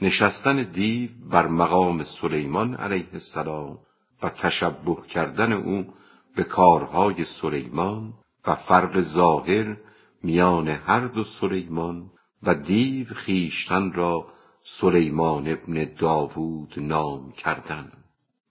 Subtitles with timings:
[0.00, 3.78] نشستن دیو بر مقام سلیمان علیه السلام
[4.22, 5.94] و تشبه کردن او
[6.36, 8.14] به کارهای سلیمان
[8.46, 9.76] و فرق ظاهر
[10.22, 12.10] میان هر دو سلیمان
[12.42, 14.26] و دیو خیشتن را
[14.62, 17.92] سلیمان ابن داوود نام کردن.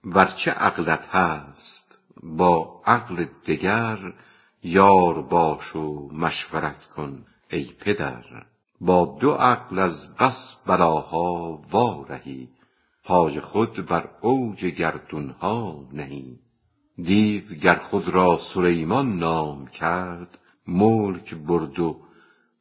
[0.03, 4.13] ورچه عقلت هست با عقل دگر
[4.63, 8.23] یار باش و مشورت کن ای پدر.
[8.81, 12.49] با دو عقل از بس بلاها وارهی
[13.03, 16.39] پای خود بر اوج گردونها نهی.
[16.97, 22.01] دیو گر خود را سلیمان نام کرد ملک برد و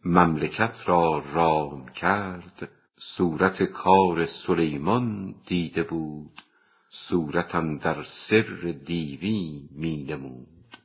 [0.04, 2.68] مملکت را رام کرد.
[2.98, 6.42] صورت کار سلیمان دیده بود
[6.90, 10.76] صورت اندر سر دیوی می نمود.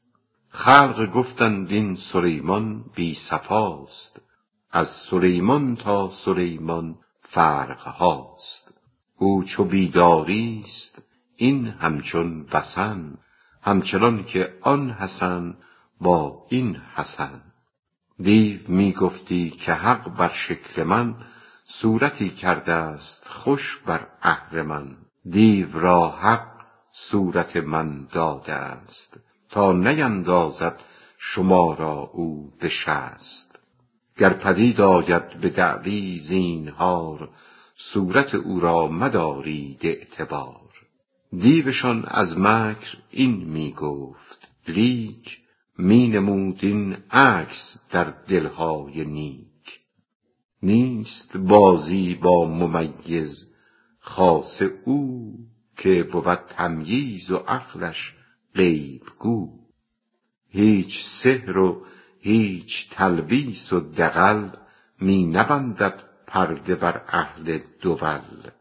[0.49, 4.21] خلق گفتند این سلیمان بی صفاست
[4.71, 8.73] از سلیمان تا سلیمان فرق هاست.
[9.17, 11.01] او چو بیداریست
[11.35, 13.17] این همچون وثن
[13.61, 15.57] همچنان که آن حسن
[16.01, 17.41] با این حسن.
[18.19, 21.15] دیو می گفتی که حق بر شکل من
[21.65, 26.47] صورتی کرده است خوش بر اهرمن دیو را حق
[26.91, 30.83] صورت من داده است تا نیندازد
[31.17, 33.50] شما را او به شست
[34.21, 37.29] گر پدید آید به دعوی زینهار
[37.75, 40.69] صورت او را مدارید اعتبار.
[41.37, 45.39] دیوشان از مکر این می گفت لیک
[45.77, 49.79] می نمود این عکس در دلهای نیک.
[50.63, 53.49] نیست بازی با ممیز
[53.99, 55.33] خاصه او
[55.77, 58.13] که بود تمییز و عقلش
[58.55, 59.59] غیب گو
[60.49, 61.85] هیچ سحر و
[62.21, 64.49] هیچ تلبیس و دغل
[64.99, 68.51] می نبندد پرده بر اهل دول.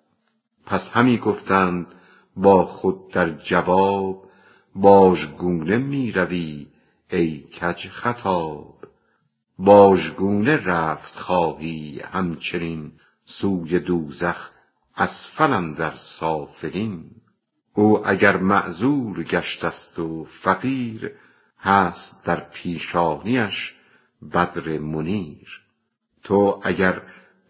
[0.66, 1.86] پس همی گفتند
[2.36, 4.30] با خود در جواب
[4.74, 6.66] باژگونه می روی
[7.10, 8.74] ای کج خطاب.
[9.58, 12.92] باژگونه رفت خواهی همچنین
[13.24, 14.50] سوی دوزخ
[14.96, 17.10] اسفل اندر سافلین.
[17.74, 21.12] او اگر معزول گشته ست و فقیر
[21.60, 23.74] هست در پیشانیش
[24.32, 25.60] بدر منیر.
[26.22, 27.02] تو اگر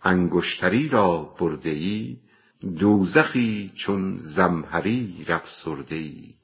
[0.03, 2.17] انگشتری را برده ای
[2.79, 6.35] دوزخی چون زمهریر افسرده ای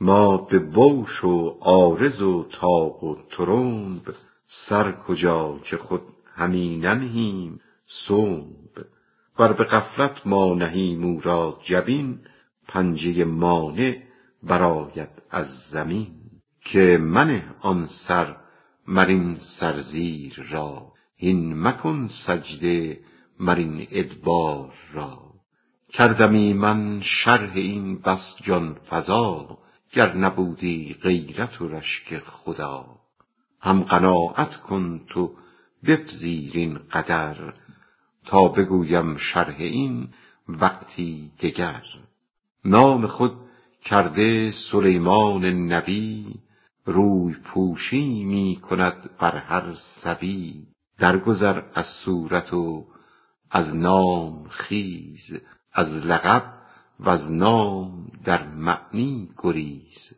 [0.00, 4.14] ما به بوش و عارض و طاق و طرنب
[4.46, 6.02] سر کجا که خود
[6.34, 8.86] همی ننهیم سنب
[9.38, 12.20] ور به غفلت ما نهیم او را جبین
[12.68, 14.02] پنجه مانع
[14.42, 16.15] برآید از زمین.
[16.72, 18.36] که منه آن سر
[18.88, 20.92] مر این سرزیر را.
[21.16, 23.00] هین مکن سجده
[23.40, 25.32] مر این ادبار را.
[25.92, 29.58] کردمی من شرح این بس جان فزا
[29.92, 32.86] گر نبودی غیرت و رشک خدا.
[33.60, 35.34] هم قناعت کن تو
[35.86, 37.54] بپذیر این قدر
[38.24, 40.08] تا بگویم شرح این
[40.48, 41.82] وقتی دگر.
[42.64, 43.32] نام خود
[43.84, 46.34] کرده سلیمان نبی
[46.86, 50.66] روی پوشی می کند بر هر سبی.
[50.98, 52.86] درگذر از صورت و
[53.50, 55.38] از نام خیز
[55.72, 56.52] از لقب
[57.00, 60.12] وز نام در معنی گریز.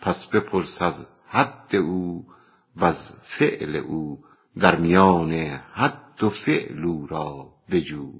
[0.00, 2.26] پس بپرس از حد او
[2.76, 4.24] وز فعل او
[4.58, 5.32] در میان
[5.72, 8.12] حد و فعل او را بجو.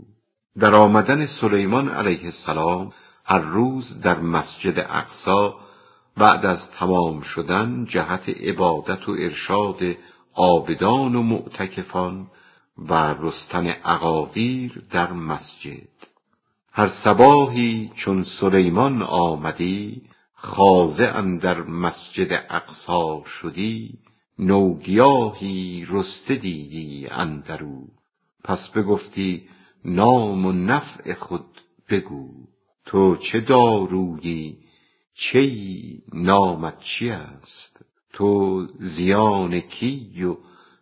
[0.59, 2.93] در آمدن سلیمان علیه السلام
[3.25, 5.51] هر روز در مسجد اقصی
[6.17, 9.81] بعد از تمام شدن جهت عبادت و ارشاد
[10.35, 12.31] عابدان و معتکفان
[12.79, 15.89] و رستن عقاقیر در مسجد.
[16.73, 20.03] هر صباحی چون سلیمان آمدی
[20.35, 23.99] خاضع اندر مسجد اقصی شدی
[24.39, 27.89] نوگیاهی رسته دیدی اندر او
[28.45, 29.49] پس بگفتی
[29.85, 32.29] نام و نفع خود بگو.
[32.85, 34.59] تو چه دارویی؟
[35.15, 40.37] چیی نامت چی است؟ تو زیان کی و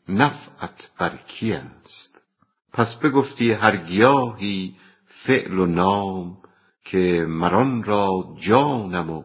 [0.08, 2.18] نفعت بر کی است؟
[2.72, 6.38] پس بگفتی هر گیاهی فعل و نام
[6.84, 9.22] که مر آن را جانم و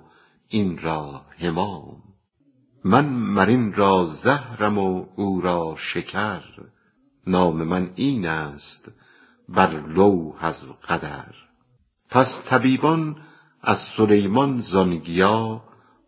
[0.47, 2.05] این را همام
[2.85, 6.43] من مر این را زهرم و او را شکر.
[7.27, 8.91] نام من این است
[9.49, 11.33] بر لوح از قدر.
[12.09, 13.17] پس طبیبان
[13.67, 15.63] از سلیمان زان گیا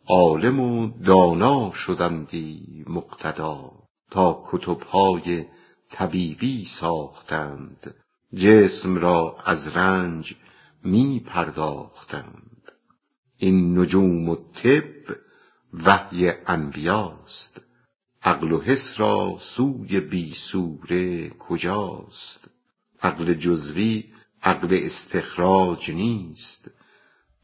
[0.08, 3.72] عالم و دانا شدندی مقتدا
[4.12, 5.46] تا کتب های
[5.92, 7.96] طبیبی ساختند.
[8.36, 10.36] جسم را از رنج
[10.84, 12.72] می پرداختند
[13.38, 15.16] این نجوم و طب
[15.74, 17.62] وحی انبیاست.
[18.24, 22.40] عقل و حس را سوی بی صوره کجاست؟
[23.02, 24.04] عقل جزوی
[24.44, 26.70] عقل استخراج نیست.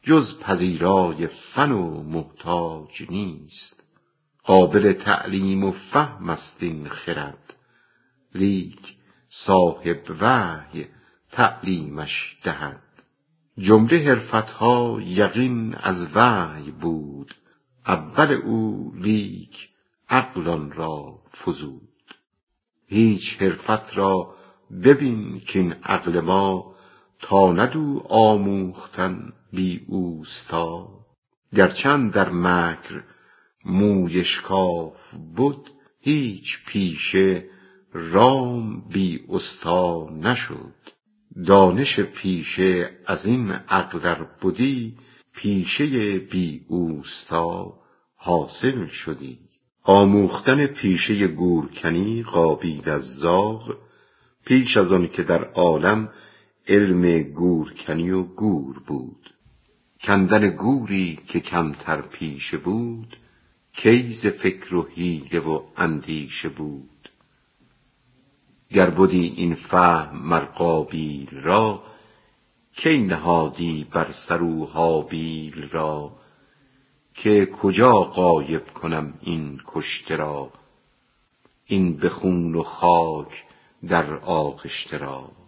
[0.03, 3.83] جز پذیرای فن و محتاج نیست.
[4.43, 7.53] قابل تعلیم و فهم است این خرد.
[8.35, 8.95] لیک
[9.29, 10.85] صاحب وحی
[11.31, 12.81] تعلیمش دهد.
[13.57, 17.35] جمله حرفتها یقین از وحی بود.
[17.87, 19.69] اول او لیک
[20.09, 21.89] عقل را فزود.
[22.87, 24.35] هیچ حرفت را
[24.83, 26.72] ببین کاین عقل ما
[27.23, 30.87] تاند او آموختن بی اوستا.
[31.55, 33.03] گرچه اندر مکر
[33.65, 35.63] موی اشکاف بد
[35.99, 37.45] هیچ پیشه
[37.93, 40.75] رام بی استا نشد.
[41.45, 44.97] دانش پیشه از این عقل ار بدی
[45.33, 47.73] پیشه بی اوستا
[48.15, 49.39] حاصل شدی.
[49.83, 53.77] آموختن پیشه گورکنی قابیل از زاغ
[54.45, 56.09] پیش از آن که در عالم
[56.67, 59.33] علم گورکنی و گور بود.
[60.01, 63.17] کندن گوری که کمتر پیشه بود
[63.73, 67.09] کی ز فکر و حیله و اندیشه بود.
[68.69, 71.83] گر بدی این فهم مر قابیل را
[72.75, 76.15] کی نهادی بر سر او هابیل را؟
[77.13, 80.51] که کجا غایب کنم این کشته را؟
[81.65, 83.43] این به خون و خاک
[83.87, 85.42] در آغشته را.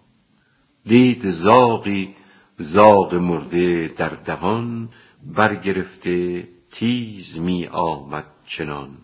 [0.85, 2.15] دید زاغی
[2.57, 4.89] زاغ مرده در دهان
[5.23, 8.97] برگرفته تیز می آمد چنان.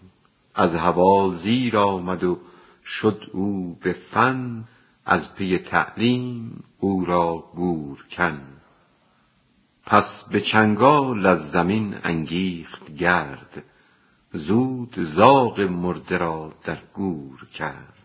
[0.56, 2.40] از هوا زیر آمد و
[2.86, 4.64] شد او به فن
[5.06, 8.42] از پی تعلیم او را گورکن
[9.86, 13.64] پس به چنگال از زمین انگیخت گرد
[14.34, 18.01] زود زاغ مرده را در گور کرد.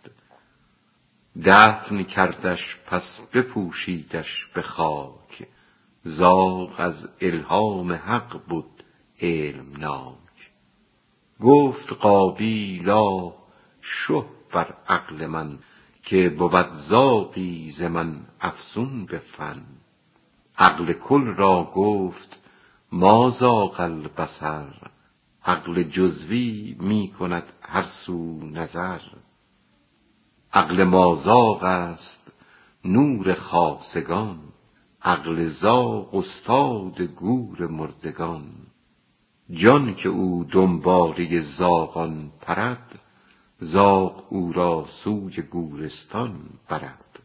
[1.45, 5.49] دفن کردش پس بپوشیدش به خاک.
[6.05, 8.85] زاغ از الهام حق بد
[9.21, 10.51] علمناک
[11.41, 13.35] گفت قابیل آه
[13.81, 15.59] شه بر عقل من
[16.03, 19.63] که بود زاغی ز من افزون به فن.
[20.59, 22.39] عقل کل را گفت
[22.93, 24.91] ما زاغ البصر.
[25.45, 29.01] عقل جزوی می کند هر سو نظر.
[30.53, 32.33] عقل مازاغ است
[32.85, 34.39] نور خاصگان
[35.03, 38.45] عقل زاغ استاد گور مردگان.
[39.51, 42.99] جان که او دنباله زاغان پرد
[43.61, 47.21] زاغ او را سوی گورستان برد.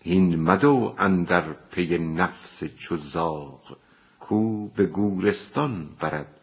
[0.00, 3.76] هین مدو اندر پی نفس چو زاغ
[4.20, 6.40] کو به گورستان برد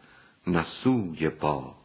[0.47, 1.80] نه سوی باغ.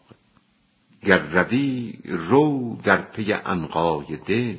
[1.07, 4.59] گر روی رو در پی عنقای دل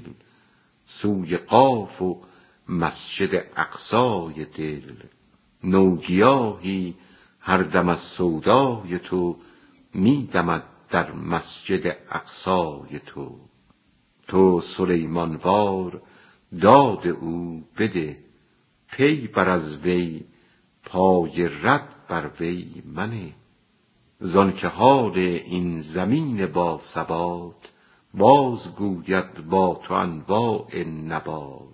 [0.86, 2.22] سوی قاف و
[2.70, 4.94] مسجد اقصای دل.
[5.64, 6.96] نوگیاهی
[7.40, 9.38] هر دم از سودای تو
[9.94, 13.40] می دمد در مسجد اقصای تو.
[14.28, 16.02] تو سلیمان وار
[16.62, 18.18] داد او بده
[18.92, 20.24] پی بر از وی
[20.84, 23.34] پای رد بر وی منه.
[24.20, 27.72] زان که حال این زمین باثبات
[28.14, 31.68] باز گوید با تو انواع نبات.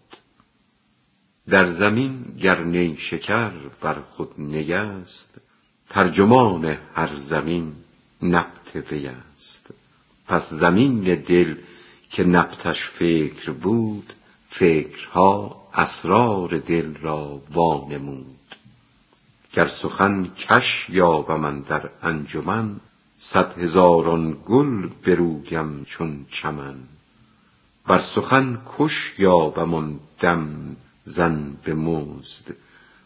[1.50, 5.42] در زمین گر نیشکر بر خود نی است
[5.90, 7.74] ترجمان هر زمین
[8.24, 9.74] نبت وی است.
[10.28, 11.56] پس زمین دل
[12.10, 14.14] که نبتش فکر بود
[14.50, 18.43] فکرها اسرار دل را وانمود.
[19.54, 22.80] گر سخن کش یابم اندر انجمن
[23.18, 26.76] صد هزاران گل برویم چون چمن.
[27.88, 32.56] ور سخن کش یابم آن دم زن به مزد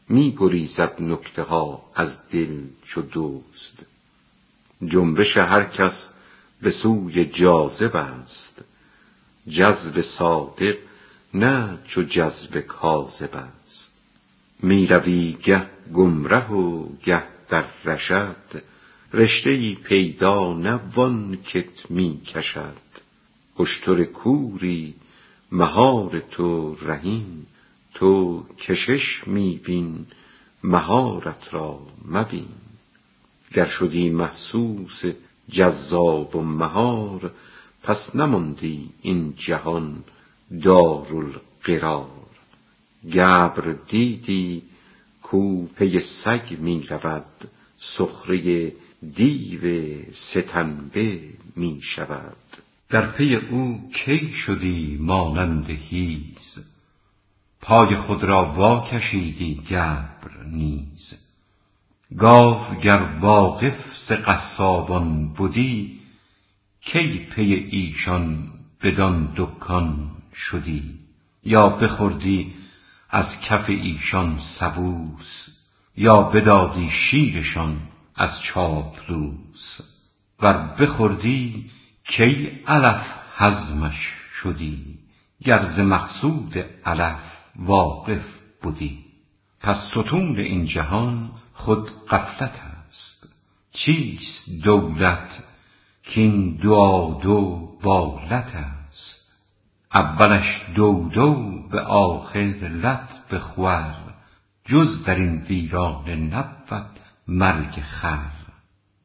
[0.10, 3.86] می گریزد نکته ها از دل چو دزد.
[4.86, 6.14] جنبش هر کس
[6.62, 8.62] به سوی جاذب است
[9.50, 10.78] جذب صادق
[11.34, 13.97] نه چو جذب کاذب است.
[14.64, 18.64] می روی گه گمره و گه در رشد
[19.14, 22.78] رشته ای پیدا نه وان کت می کشد
[23.60, 24.96] اشتر کوری
[25.52, 27.46] مهار تو رهین
[27.94, 30.06] تو کشش می بین
[30.64, 32.48] مهارت را مبین.
[33.54, 35.02] گر شدی محسوس
[35.52, 37.32] جذاب و مهار
[37.84, 40.04] پس نماندی این جهان
[40.64, 42.17] دارالقرار.
[43.14, 44.64] گبر دیدی
[45.22, 48.72] کو پی سگ می رود سخره
[49.16, 51.20] دیو ستنبه
[51.56, 52.38] می شود.
[52.90, 56.58] در پی او کی شدی مانند هیز؟
[57.62, 61.14] پای خود را واکشیدی گبر نیز.
[62.18, 66.00] گاو گر واقف ز قصابان بدی
[66.82, 68.52] کی پی ایشان
[68.84, 70.84] بدان دکان شدی؟
[71.44, 72.54] یا بخوردی
[73.10, 75.48] از کف ایشان سبوس
[75.98, 77.78] یا بدادی شیرشان
[78.16, 79.80] از چاپلوس.
[80.40, 81.72] ور بخوردی
[82.04, 85.00] کی علف هضمش شدی
[85.44, 87.20] گر ز مقصود علف
[87.56, 88.26] واقف
[88.64, 89.06] بدی
[89.62, 93.30] پس ستون این جهان خود غفلت است.
[93.72, 95.44] چیست دولت
[96.04, 98.77] کین دوآدو بالت است
[99.94, 102.40] اولش دودو به آخر
[102.84, 103.96] لت بخور.
[104.66, 108.32] جز در این ویرانه نبود مرگ خر.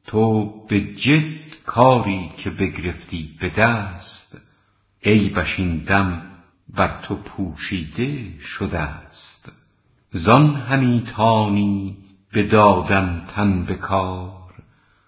[0.07, 4.39] تو به جد کاری که بگرفتی به دست.
[5.05, 6.23] عیبش این دم
[6.69, 9.53] بر تو پوشیده شده است.
[10.12, 11.97] زان همی تانی
[12.35, 14.55] بدادن تن به کار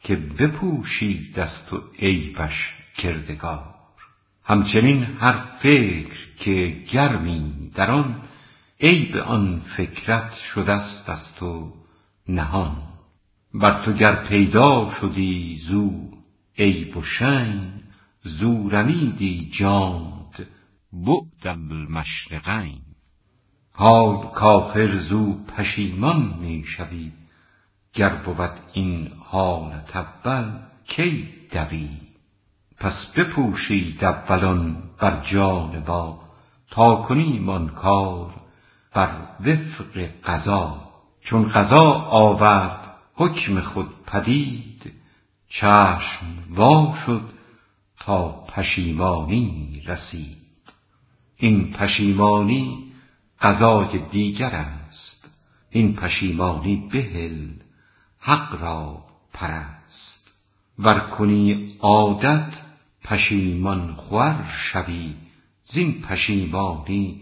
[0.00, 3.73] که بپوشیده ست و عیبش کردگار.
[4.44, 8.22] همچنین هر فکر که گرمی در آن
[8.80, 11.72] عیب آن فکرت شده ست از تو
[12.28, 12.82] نهان.
[13.54, 16.10] بر تو گر پیدا شدی زو
[16.58, 17.72] عیب و شین
[18.22, 20.46] زو رمیدی جانت
[20.92, 22.82] بعد المشرقین.
[23.72, 27.12] حال کآخر زو پشیمان می شوی
[27.92, 32.03] گر بود این حالت اول کی دوی؟
[32.78, 36.24] پس بپوشید اول آن بر جان ما
[36.70, 38.34] تا کنیم آن کار
[38.94, 40.90] بر وفق قضا.
[41.20, 44.92] چون قضا آورد حکم خود پدید
[45.48, 47.22] چشم وا شد
[48.00, 50.36] تا پشیمانی رسید.
[51.36, 52.92] این پشیمانی
[53.40, 55.30] قضای دیگر است
[55.70, 57.48] این پشیمانی بهل
[58.18, 60.28] حق را پرست.
[60.78, 62.63] ور کنی عادت
[63.04, 65.14] پشیمان خور شوی
[65.64, 67.20] زین پشیمانی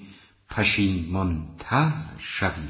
[0.51, 2.69] پشیمان تر شوی.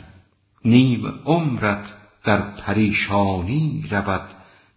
[0.65, 1.93] نیم عمرت
[2.25, 4.29] در پریشانی رود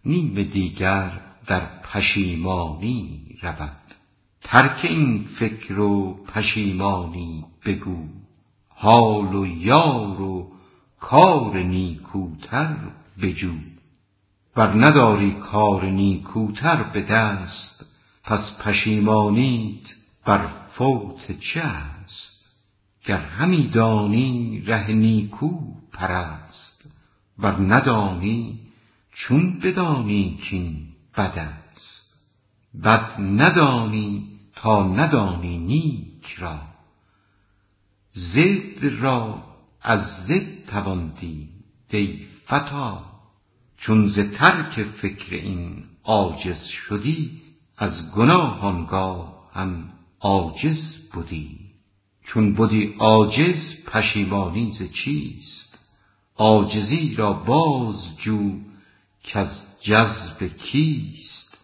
[0.06, 3.82] نیم دیگر در پشیمانی رود.
[4.42, 8.08] ترک این فکر و پشیمانی بگو
[8.68, 10.52] حال و یار و
[11.00, 12.76] کار نیکوتر
[13.22, 13.54] بجو.
[14.56, 17.75] ور نداری کار نیکوتر به دست
[18.26, 22.46] پس پشیمانیت بر فوت چه است؟
[23.06, 26.84] گر همی دانی ره نیکو پرست
[27.40, 28.60] ور ندانی
[29.12, 32.14] چون بدانی کاین بد است.
[32.84, 36.62] بد ندانی تا ندانی نیک را.
[38.16, 39.44] ضد را
[39.82, 41.50] از ضد توان دید
[41.90, 42.96] ای فتی
[43.78, 47.45] چون ز ترک فکر این عاجز شدی
[47.78, 49.90] از گناه آنگاه هم
[50.20, 51.60] عاجز بدی
[52.24, 55.80] چون بدی عاجز پشیمانی ز چیست؟
[56.38, 58.60] عاجزی را باز جو
[59.24, 61.58] کز جذب کیست؟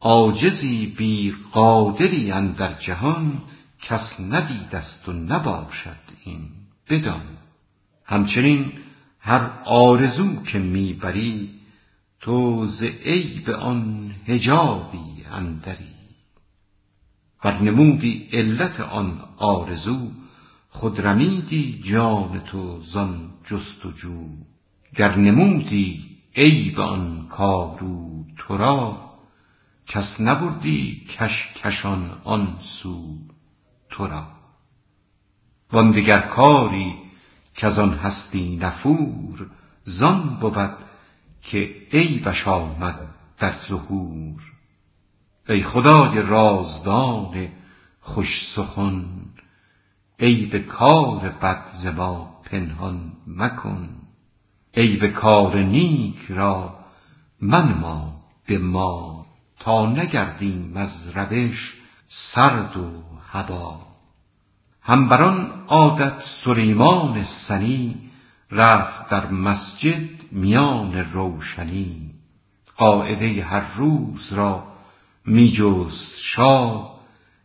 [0.00, 3.42] عاجزی بی قادری اندر جهان
[3.82, 6.48] کس ندیده ست و نباشد این
[6.90, 7.38] بدان.
[8.04, 8.72] همچنین
[9.18, 11.50] هر آرزو که می بری
[12.24, 15.94] تو ز عیب آن حجابی اندری.
[17.44, 20.10] ور نمودی علت آن آرزو
[20.70, 24.28] خود رمیدی جان تو زان جست و جو.
[24.96, 29.10] گر نمودی عیب آن کارو تو را
[29.86, 33.18] کس نبردی کش کشان آن سو
[33.90, 34.26] تو را.
[35.72, 36.94] وان دگر کاری
[37.54, 39.50] کز آن هستی نفور
[39.84, 40.84] زان بود
[41.44, 43.00] که عیبش آمد
[43.38, 44.42] در ظهور
[45.48, 47.48] ای خدای رازدان
[48.00, 49.04] خوش سخن
[50.20, 53.88] عیب کار بد ز ما پنهان مکن
[54.74, 56.78] عیب کار نیک را
[57.40, 59.26] منما به ما
[59.58, 61.74] تا نگردیم از روش
[62.06, 63.80] سرد و هبا
[64.82, 68.10] هم بر آن عادت سلیمان سنی
[68.54, 72.10] رفت در مسجد میان روشنی
[72.76, 74.72] قاعده هر روز را
[75.26, 77.00] می جست شاه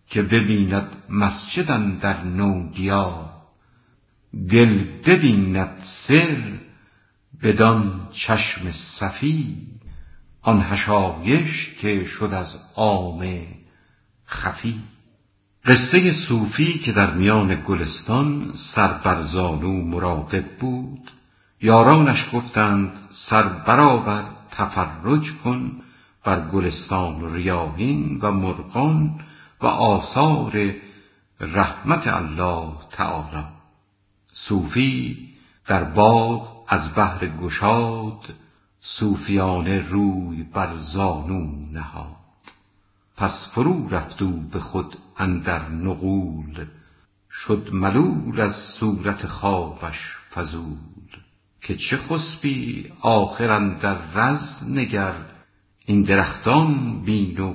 [0.08, 3.30] که ببیند مسجد اندر نوگیا
[4.50, 6.60] دل ببیند سر
[7.44, 9.68] بدان چشم صفی
[10.42, 13.46] آن حشایش که شد از عام
[14.28, 14.84] خفی.
[15.66, 21.12] قصه صوفی که در میان گلستان سر بر زانو مراقب بود
[21.62, 25.82] یارانش گفتند سر برآور تفرج کن
[26.24, 29.20] بر گلستان ریاحین و مرغان
[29.62, 30.74] و آثار
[31.40, 33.46] رحمت الله تعالی.
[34.32, 35.30] صوفی
[35.68, 38.34] در باغ از بهر گشاد
[38.80, 42.16] صوفیانه روی بر زانو نهاد.
[43.18, 46.66] پس فرو رفت او به خود اندر نغول
[47.32, 50.78] شد ملول از صورت خوابش فزول
[51.62, 55.16] که چه خسبی آخر اندر رز نگر
[55.86, 57.54] این درختان بین و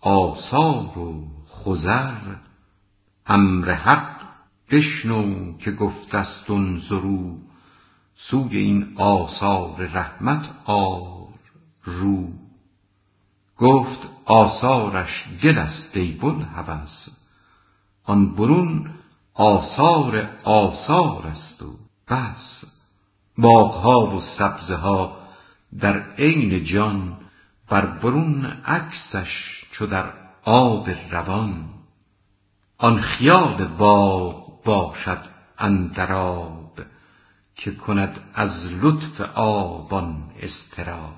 [0.00, 2.36] آثار و خضر.
[3.26, 4.20] امر حق
[4.70, 7.36] بشنو که گفتست انظروا
[8.16, 11.28] سوی این آثار رحمت آر
[11.84, 12.28] رو.
[13.58, 17.08] گفت آثارش گل است ای بوالهوس.
[18.04, 18.90] آن برون
[19.34, 21.76] آثار آثار است و
[22.08, 22.64] بس.
[23.38, 25.16] باغها و سبزه ها
[25.80, 27.16] در عین جان
[27.68, 30.12] بر برون عکسش چو در
[30.44, 31.68] آب روان.
[32.78, 35.20] آن خیال باغ باشد
[35.58, 36.80] اندر آب
[37.54, 41.14] که کند از لطف آب آن اضطراب.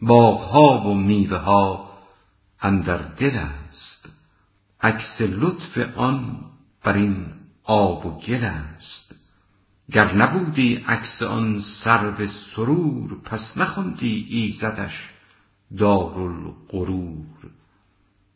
[0.00, 1.89] باغها و میوه ها
[2.62, 4.08] اندر دل است.
[4.80, 6.44] عکس لطف آن
[6.82, 7.26] بر این
[7.64, 9.14] آب و گل است.
[9.92, 15.10] گر نبودی عکس آن سرو سرور پس نخواندی ایزدش
[15.78, 17.50] دارالغرور.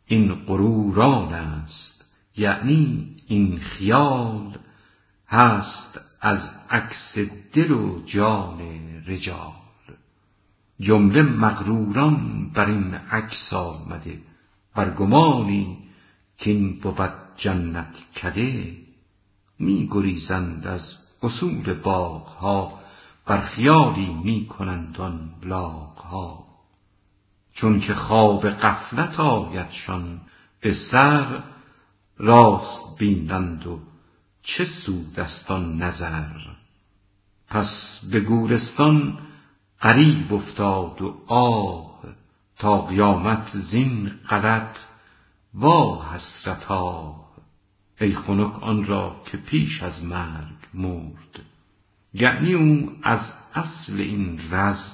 [0.06, 2.04] این غرور آن است
[2.36, 4.58] یعنی این خیال
[5.28, 7.18] هست از عکس
[7.52, 8.60] دل و جان
[9.06, 9.63] رجال.
[10.80, 14.20] جمله مغروران بر این عکس آمده
[14.74, 15.78] بر گمانی
[16.44, 18.76] کاین بود جنت کده
[19.58, 22.80] می گریزند از اصول باغها
[23.26, 26.44] بر خیالی می کنند آن لاغها.
[27.52, 30.20] چون که خواب غفلت آیدشان
[30.60, 31.42] به سر
[32.18, 33.80] راست بینند و
[34.42, 36.30] چه سود است آن نظر؟
[37.48, 39.18] پس به گورستان
[39.84, 42.00] غریو افتاد و آه
[42.56, 44.76] تا قیامت زین غلط
[45.54, 47.14] وا حسرتا
[48.00, 51.40] ای خنک آن را که پیش از مرگ مرد.
[52.14, 54.90] یعنی او از اصل این رز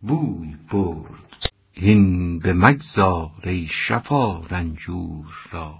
[0.00, 1.50] بوی برد.
[1.72, 5.74] هین به مگذار ای شفا رنجور را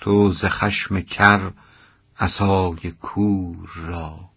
[0.00, 1.52] تو ز خشم کر
[2.18, 4.30] عصای کور را.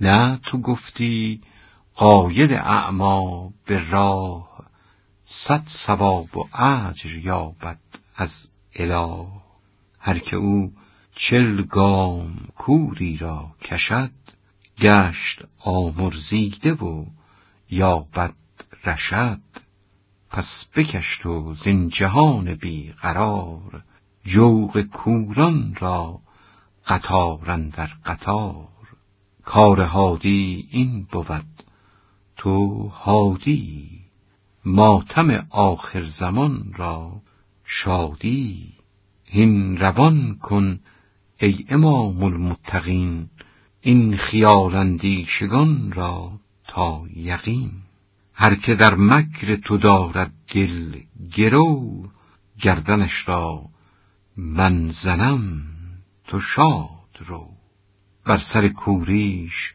[0.00, 1.40] نه تو گفتی
[1.96, 4.66] قاید اعمی به راه
[5.24, 7.78] صد ثواب و اجر یابد
[8.16, 9.26] از اله.
[9.98, 10.72] هر که او
[11.14, 14.10] چل گام کوری را کشد
[14.78, 17.04] گشت آمرزیده و
[17.70, 18.34] یابد
[18.84, 19.40] رشد.
[20.30, 23.82] پس بکش تو زین جهان بی قرار
[24.24, 26.20] جوق کوران را
[26.86, 28.68] قطار اندر قطار.
[29.44, 31.65] کار هادی این بود
[32.36, 34.00] تو هادی
[34.64, 37.22] ماتم آخر زمان را
[37.64, 38.72] شادی.
[39.24, 40.80] هین روان کن
[41.40, 43.28] ای امام المتقین
[43.80, 47.70] این خیال اندیشگان را تا یقین.
[48.34, 51.00] هر که در مکر تو دارد دل
[51.36, 52.04] گرو
[52.60, 53.64] گردنش را
[54.36, 55.62] من زنم
[56.24, 57.48] تو شاد رو.
[58.24, 59.74] بر سر کوریش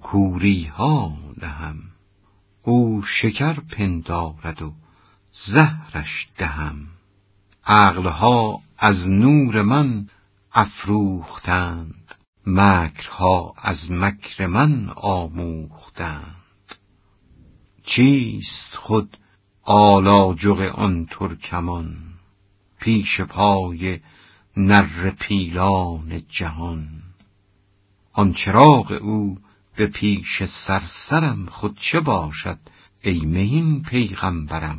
[0.00, 1.89] کوری ها نهم
[2.62, 4.72] او شکر پندارد و
[5.32, 6.86] زهرش دهم.
[7.66, 10.08] عقلها از نور من
[10.52, 12.14] افروختند
[12.46, 16.34] مکرها از مکر من آموختند.
[17.82, 19.16] چیست خود
[19.62, 21.96] آلاجق آن ترکمان؟
[22.80, 24.00] پیش پای
[24.56, 27.02] نره پیلان جهان.
[28.12, 29.38] آن چراغ او
[29.76, 32.58] به پیش صرصرم خود چه باشد
[33.02, 34.78] ای مهین پیغامبرم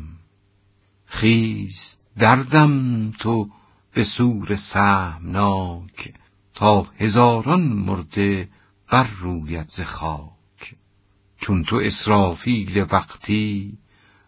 [1.06, 3.50] خیز دردم تو
[3.94, 6.14] به صور سهمناک
[6.54, 8.48] تا هزاران مرده
[8.88, 10.74] بر رویت ز خاک.
[11.36, 13.78] چون تو اسرافیل وقتی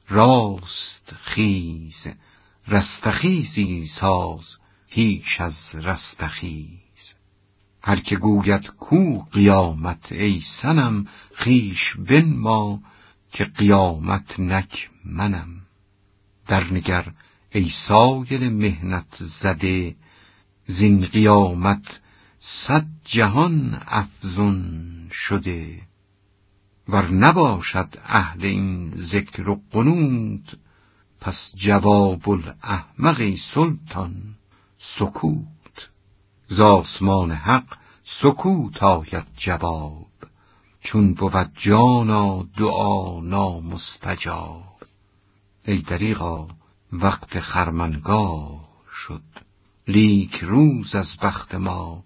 [0.09, 2.07] راست خیز
[2.69, 4.57] رستخیزی ساز
[4.91, 6.84] پیش از رستخیز.
[7.87, 12.83] هر که گوید کو قیامت ای سنم خیش ما
[13.33, 15.49] که قیامت نک منم.
[16.47, 17.13] درنگر
[17.51, 19.97] ای سایل مهنت زده
[20.67, 22.01] زین قیامت
[22.39, 25.81] صد جهان افزون شده.
[26.89, 30.59] ور نباشد اهل این ذکر و قنود
[31.21, 34.15] پس جواب الاحمق سلطان
[34.79, 35.64] سکوت.
[36.57, 40.07] ز آسمان حق سکوت آید جواب
[40.81, 44.79] چون بود جانا دعا نامستجاب.
[45.67, 46.49] ای دریغا
[46.93, 49.23] وقت خرمنگاه شد
[49.89, 52.05] لیک روز از بخت ما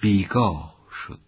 [0.00, 0.74] بیگاه
[1.06, 1.20] شد.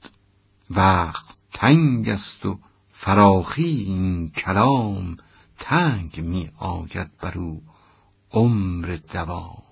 [0.71, 2.59] وقت تنگ است و
[2.93, 5.17] فراخی این کلام
[5.59, 7.63] تنگ می آید بر او
[8.33, 9.70] عمر دوام.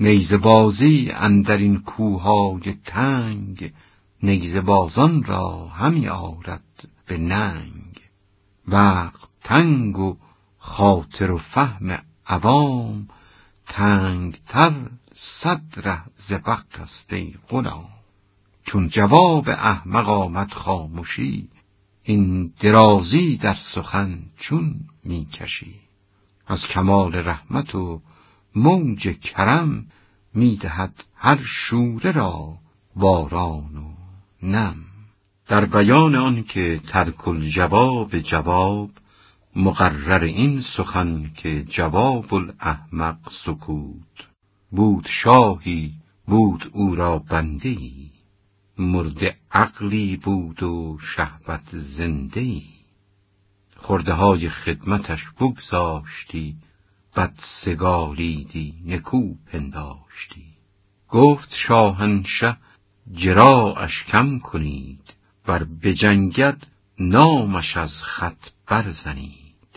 [0.00, 3.72] نیزه بازی اندر این کوههای تنگ
[4.22, 8.00] نیزه بازان را همی آرد به ننگ.
[8.68, 10.16] وقت تنگ و
[10.58, 13.08] خاطر و فهم عوام
[13.66, 17.88] تنگتر صد ره ز وقت است ای غلام.
[18.64, 21.48] چون جواب احمق آمد خاموشی
[22.02, 25.80] این درازی در سخن چون می‌کشی
[26.46, 28.00] از کمال رحمت و
[28.56, 29.86] موج کرم
[30.34, 32.58] می‌دهد هر شوره را
[32.96, 33.94] باران و
[34.42, 34.76] نم.
[35.48, 38.90] در بیان آن که ترک الجواب جواب
[39.56, 44.26] مقرر این سخن که جواب الاحمق سکوت.
[44.70, 45.94] بود شاهی
[46.26, 48.10] بود او را بنده ای
[48.78, 52.64] مرده عقلی بود و شهوت زنده ای
[53.76, 56.56] خورده های خدمتش بگذاشتی
[57.16, 60.46] بد سگالیدی نکو پنداشتی.
[61.08, 62.56] گفت شاهنشه
[63.12, 65.14] جراعش کم کنید
[65.48, 66.66] ور بجنگد
[66.98, 69.70] نامش از خط برزنید.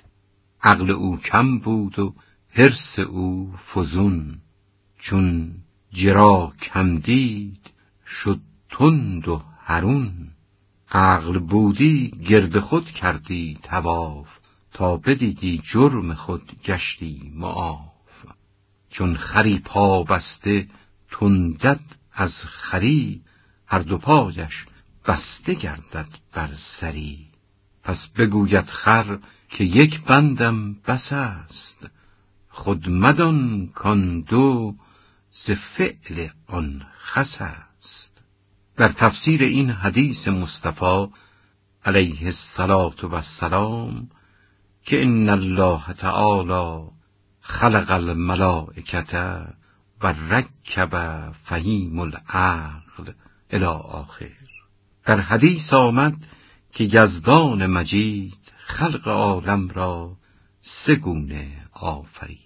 [0.63, 2.15] عقل او کم بود و
[2.49, 4.41] حرس او فزون.
[4.99, 5.55] چون
[5.91, 7.69] جرا کم دید
[8.05, 10.31] شد تند و هرون
[10.91, 14.38] عقل بودی گرد خود کردی تواف
[14.73, 17.89] تا بدیدی جرم خود گشتی معاف.
[18.89, 20.67] چون خری پا بسته
[21.11, 21.79] تندد
[22.13, 23.21] از خری.
[23.67, 24.65] هر دو پایش
[25.05, 27.27] بسته گردد بر سری.
[27.83, 29.17] پس بگوید خر
[29.49, 31.87] که یک بندم بس است.
[32.49, 34.75] خود مدان کان دو
[35.31, 38.21] ز فعل آن خس است.
[38.77, 41.07] در تفسیر این حدیث مصطفی
[41.85, 44.09] علیه الصلاة و السلام
[44.83, 46.89] که ان الله تعالی
[47.41, 49.13] خلق الملائکت
[50.01, 53.13] و رکب فهیم العقل
[53.51, 54.31] الى آخر
[55.05, 56.17] در حدیث آمد
[56.71, 60.17] که یزدان مجید خلق عالم را
[60.61, 62.39] سه گونه آفرید.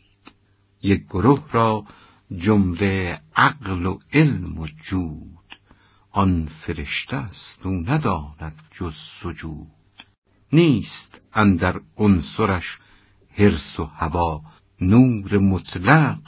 [0.81, 1.85] یک گروه را
[2.37, 5.59] جمله عقل و علم و جود.
[6.11, 9.82] آن فرشته است او نداند جز سجود.
[10.53, 12.77] نیست اندر عنصرش
[13.37, 14.41] حرس و هوا.
[14.81, 16.19] نور مطلق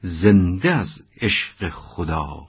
[0.00, 2.48] زنده از عشق خدا.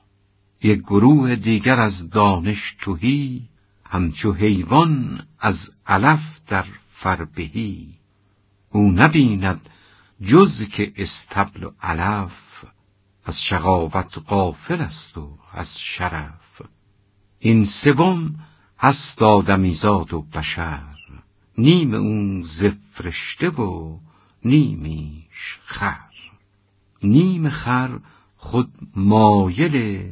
[0.64, 3.50] یک گروه دیگر از دانش توهی
[3.86, 7.94] همچو حیوان از علف در فربهی.
[8.70, 9.70] او نبیند
[10.22, 12.66] جز که استبل و علف
[13.26, 16.62] از شقاوت غافل است و از شرف.
[17.40, 18.36] این سوم
[18.80, 20.95] هست آدمیزاد و بشر.
[21.58, 24.00] نیم اون زفرشته و
[24.46, 26.12] نیمیش خر.
[27.04, 28.00] نیم خر
[28.38, 30.06] خود مایل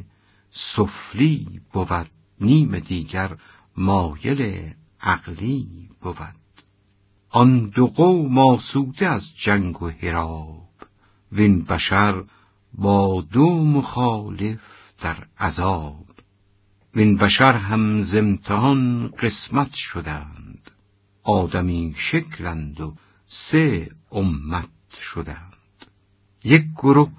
[0.50, 3.36] سفلی بود نیم دیگر
[3.76, 6.34] مایل عقلی بود.
[7.30, 10.68] آن دو قوم آسوده از جنگ و هراب
[11.32, 12.24] وین بشر
[12.74, 14.60] با دو مخالف
[15.00, 16.06] در عذاب.
[16.94, 20.70] وین بشر هم زمتحان قسمت شدند
[21.24, 22.94] آدمی شکلند و
[23.28, 24.68] سه امت
[25.02, 25.86] شدند.
[26.44, 27.12] یک گروه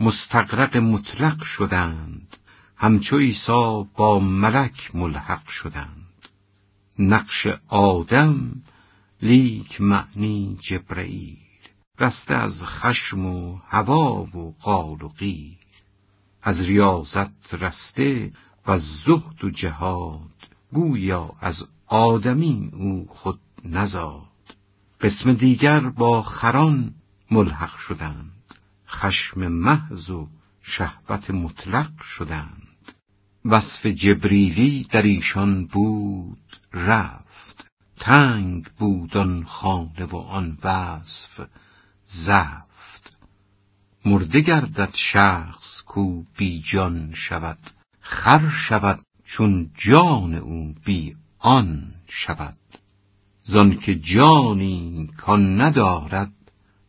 [0.00, 2.36] مستقرق مطلق شدند.
[2.76, 6.28] همچو عیسی با ملک ملحق شدند.
[6.98, 8.62] نقش آدم
[9.22, 11.38] لیک معنی جبرئیل.
[11.98, 15.56] رسته از خشم و هوا و قال و قیل.
[16.42, 18.32] از ریاضت رسته
[18.66, 24.56] و زهد و جهاد گویا از آدمی او خود نزاد.
[25.00, 26.94] قسم دیگر با خران
[27.30, 28.32] ملحق شدند.
[28.88, 30.28] خشم محض و
[30.62, 32.92] شهوت مطلق شدند.
[33.44, 37.70] وصف جبریلی در ایشان بود رفت.
[37.96, 41.40] تنگ بود آن خانه و آن وصف
[42.06, 43.18] زفت.
[44.04, 47.58] مرده گردد شخص کو بی جان شود
[48.00, 52.56] خر شود چون جان او بی آن شود.
[53.44, 56.32] زان که جانی کان ندارد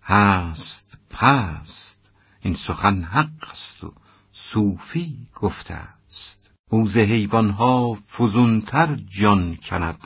[0.03, 2.11] هست پست.
[2.41, 3.93] این سخن حق است و
[4.33, 6.51] صوفی گفته است.
[6.69, 9.97] او ز حیوانها فزونتر جان کند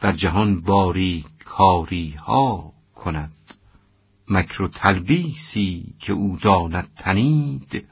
[0.00, 3.54] در جهان باری کاری ها کند.
[4.28, 7.84] مکر و تلبیسی که او داند تنید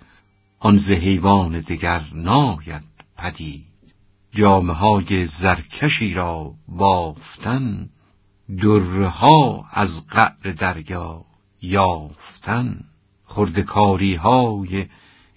[0.58, 2.84] آن ز حیوان دگر ناید
[3.16, 3.67] پدید.
[4.32, 7.88] جامه های زرکشی را بافتن
[8.62, 11.24] درها از قعر دریا
[11.62, 12.84] یافتن.
[13.24, 14.86] خردکاری های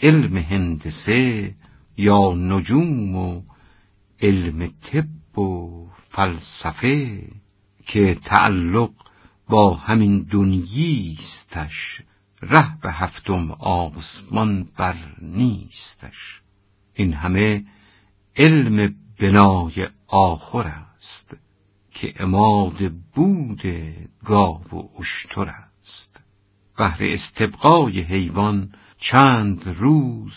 [0.02, 1.56] علم هندسه
[1.98, 3.42] یا نجوم و
[4.22, 5.72] علم طب و
[6.10, 7.22] فلسفه
[7.86, 8.92] که تعلق
[9.50, 12.02] با همین دنییستش
[12.42, 16.42] ره به هفتم آسمان بر نیستش.
[16.94, 17.64] این همه
[18.38, 20.68] علم بنای آخر
[20.98, 21.38] است
[21.92, 23.62] که اماد بود
[24.26, 26.20] گاو و اشتر است.
[26.78, 30.34] بهر استبقای حیوان چند روز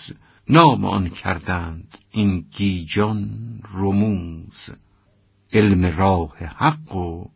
[0.48, 4.70] نام آن کردند این گیجان رموز.
[5.52, 7.28] علم راه حق و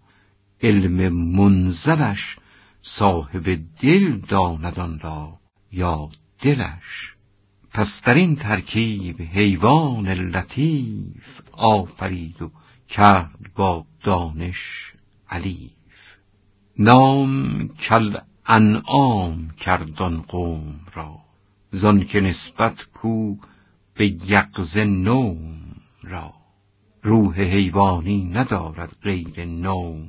[0.62, 2.37] علم منزلش
[2.83, 5.38] صاحب دل داند را
[5.73, 6.11] یا
[6.42, 7.17] دلش.
[7.79, 12.51] پس در این ترکیب حیوان لطیف آفرید و
[12.88, 14.93] کرد با دانش
[15.31, 15.71] علیف.
[16.79, 21.19] نام کل انعام کردان قوم را
[21.73, 23.37] زان که نسبت کو
[23.95, 25.57] به یقز نوم
[26.03, 26.35] را.
[27.03, 30.09] روح حیوانی ندارد غیر نوم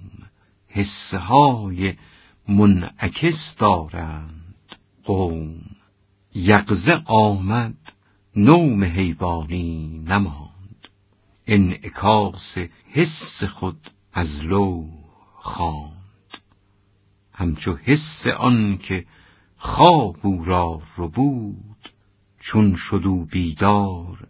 [0.68, 1.94] حسه های
[2.48, 5.79] منعکس دارند قوم.
[6.36, 7.78] یقزه آمد
[8.36, 10.88] نوم حیوانی نماند.
[11.48, 12.58] انعکاس
[12.92, 14.88] حس خود از لو
[15.36, 15.94] خواند.
[17.34, 19.06] همچو حس آن که
[19.58, 21.89] خواب او را ربود
[22.39, 24.28] چون شد او بیدار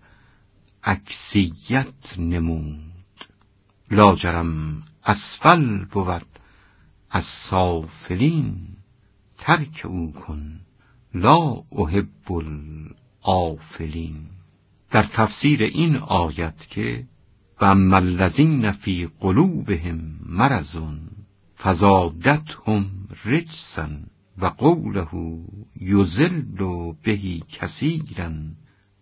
[0.83, 3.27] عکسیت نمود.
[3.91, 6.25] لاجرم اسفل بود
[7.09, 8.67] از سافلین
[9.38, 10.62] ترک او کن.
[11.13, 12.31] لا احب
[13.25, 14.25] الافلین
[14.91, 17.05] در تفسیر این آیت که
[17.61, 20.99] و الذین فی قلوبهم مرضون
[21.57, 22.85] فزادتهم
[23.25, 23.89] رجسا
[24.37, 25.07] و قوله
[25.81, 26.41] یزل
[27.03, 28.31] بهی کثیرا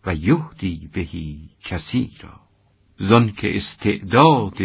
[0.06, 2.40] و یهدی بهی کثیرا.
[2.98, 4.58] زن که استعداد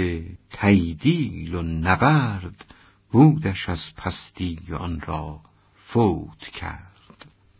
[0.50, 2.64] تیدیل و نبرد
[3.10, 5.40] بودش از پستی آن را
[5.86, 6.91] فوت کرد.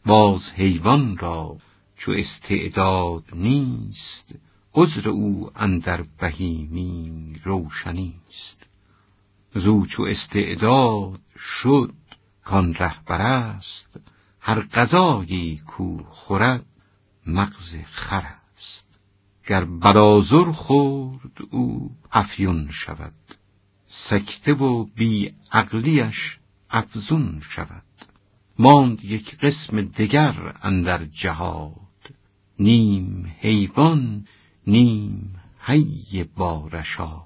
[0.06, 1.56] باز حیوان را
[1.96, 4.34] چو استعداد نیست
[4.74, 8.66] عذر او اندر بهیمی روشنیست
[9.54, 11.92] زو چو استعداد شد
[12.44, 14.00] کان رهبر است
[14.40, 16.64] هر غذایی کو خورد
[17.26, 18.86] مغز خر است.
[19.46, 23.14] گر برازر خورد او افیون شود
[23.86, 26.38] سکته و بی عقلیش
[26.70, 27.82] افزون شود.
[28.58, 31.74] ماند یک قسم دگر اندر جهاد.
[32.58, 34.26] نیم حیوان
[34.66, 37.22] نیم حی بارشاد.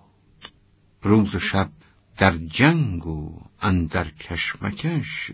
[1.03, 1.71] روز و شب
[2.19, 5.33] در جنگ و اندر کشمکش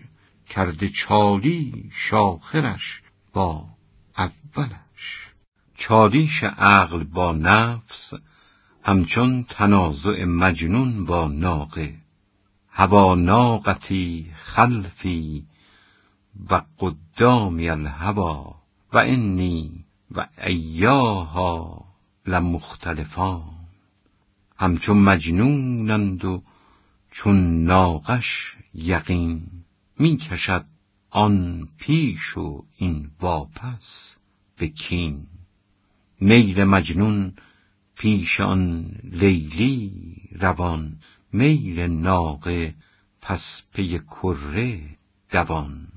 [0.49, 3.01] کرده چالی شاخرش
[3.33, 3.65] با
[4.17, 5.29] اولش.
[5.75, 8.13] چالیش عقل با نفس
[8.83, 11.95] همچون تنازع مجنون با ناقه.
[12.69, 15.45] هوا ناقتی خلفی
[16.49, 18.55] و قدامی الهوا
[18.93, 21.85] و انی و ایاها
[22.25, 23.53] لمختلفان.
[24.57, 26.43] همچون مجنونند و
[27.11, 29.47] چون ناقش یقین
[29.99, 30.65] می کشد
[31.09, 34.15] آن پیش و این واپس
[34.57, 35.27] به کین.
[36.19, 37.33] میل مجنون
[37.95, 40.99] پیش آن لیلی روان
[41.33, 42.75] میل ناقه
[43.21, 44.81] پس پی کره
[45.31, 45.92] دوان.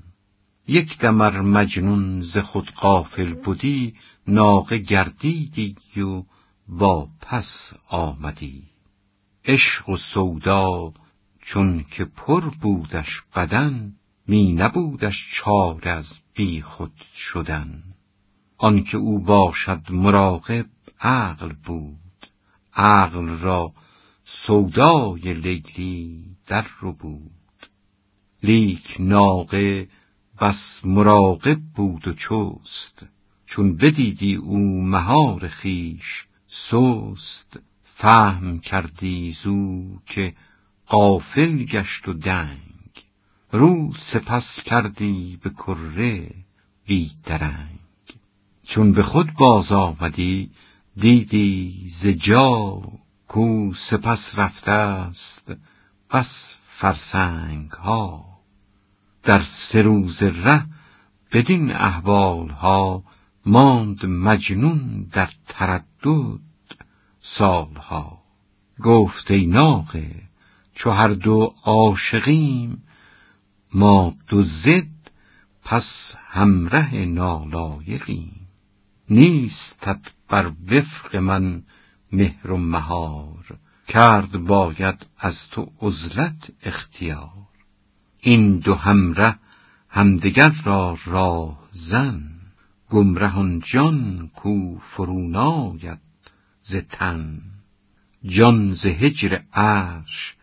[0.67, 3.95] یک دمر مجنون ز خود قافل بودی
[4.27, 6.23] ناقه گردیدی و
[6.67, 8.63] با پس آمدی.
[9.45, 10.93] عشق و سودا
[11.41, 13.93] چون که پر بودش بدن
[14.27, 17.83] می نبودش چار از بی خود شدن.
[18.57, 20.65] آنکه او باشد مراقب
[21.01, 22.27] عقل بود
[22.73, 23.73] عقل را
[24.23, 27.31] سودای لیلی در رو بود.
[28.43, 29.87] لیک ناقه
[30.41, 33.05] بس مراقب بود و چست.
[33.45, 37.59] چون بدیدی او مهار خیش سست.
[37.83, 40.33] فهم کردی زو که
[40.87, 43.05] قافل گشت و دنگ.
[43.51, 46.33] رو سپس کردی به کره
[46.85, 47.79] بی درنگ
[48.63, 50.51] چون به خود باز آمدی
[50.97, 52.81] دیدی ز جا
[53.27, 55.53] کو سپس رفته است.
[56.11, 58.36] بس فرسنگ ها
[59.27, 60.65] در سه روز ره
[61.31, 63.03] بدین احوال ها
[63.45, 66.39] ماند مجنون در تردد
[67.21, 68.23] سالها.
[68.83, 70.15] گفت ای ناقه
[70.73, 72.83] چو هر دو عاشقیم
[73.73, 75.11] ما دو زد
[75.63, 78.47] پس همره نالایقیم.
[79.09, 81.63] نیستت بر وفق من
[82.11, 87.56] مهر و مهار کرد باید از تو عزلت اختیار.
[88.27, 89.39] این دو همره
[89.89, 92.23] همدگر را راه زن
[92.89, 95.99] گمرهان جان کو فروناید
[96.61, 97.41] ز تن.
[98.23, 100.35] جان ز هجر عرش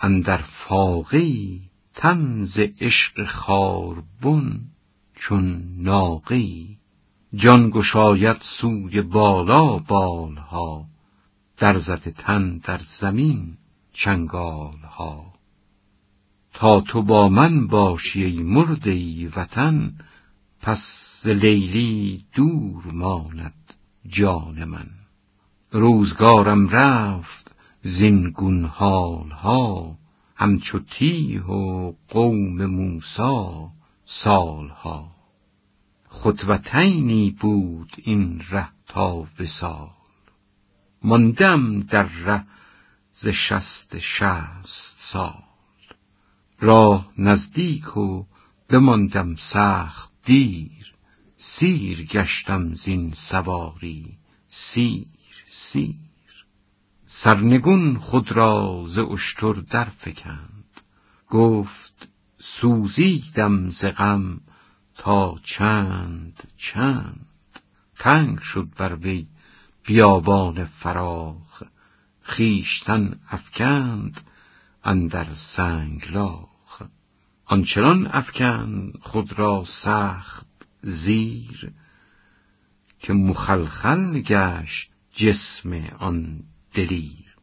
[0.00, 1.62] اندر فاقی
[1.94, 4.60] تن ز عشق خاربن
[5.14, 6.78] چون ناقی.
[7.34, 10.86] جان گشاید سوی بالا بالها
[11.56, 13.56] در زت تن در زمین
[13.92, 15.35] چنگالها.
[16.58, 19.94] تا تو با من باشی ای مرده وطن
[20.60, 23.74] پس لیلی دور ماند
[24.08, 24.86] جان من.
[25.70, 29.98] روزگارم رفت زین گون حالها
[30.36, 33.66] همچو تیه و قوم موسی
[34.04, 35.10] سالها.
[36.08, 39.90] خطوتینی بود این ره تا وصال.
[41.02, 42.44] ماندم در ره
[43.14, 45.45] ز شست شصت سال.
[46.60, 48.24] راه نزدیک و
[48.68, 50.94] بماندم سخت دیر.
[51.36, 55.06] سیر گشتم زین سواری سیر
[55.48, 55.94] سیر.
[57.06, 60.64] سرنگون خود را ز اشتر درفکند.
[61.30, 64.40] گفت سوزیدم ز غم
[64.94, 67.26] تا چند چند.
[67.98, 69.26] تنگ شد بر وی
[69.84, 71.62] بیابان فراخ.
[72.22, 74.20] خیشتن افکند
[74.88, 76.82] اندر سنگلاخ
[77.44, 80.46] آنچنان افکند خود را سخت
[80.82, 81.72] زیر
[82.98, 86.42] که مخلخل گشت جسم آن
[86.74, 87.36] دلیر.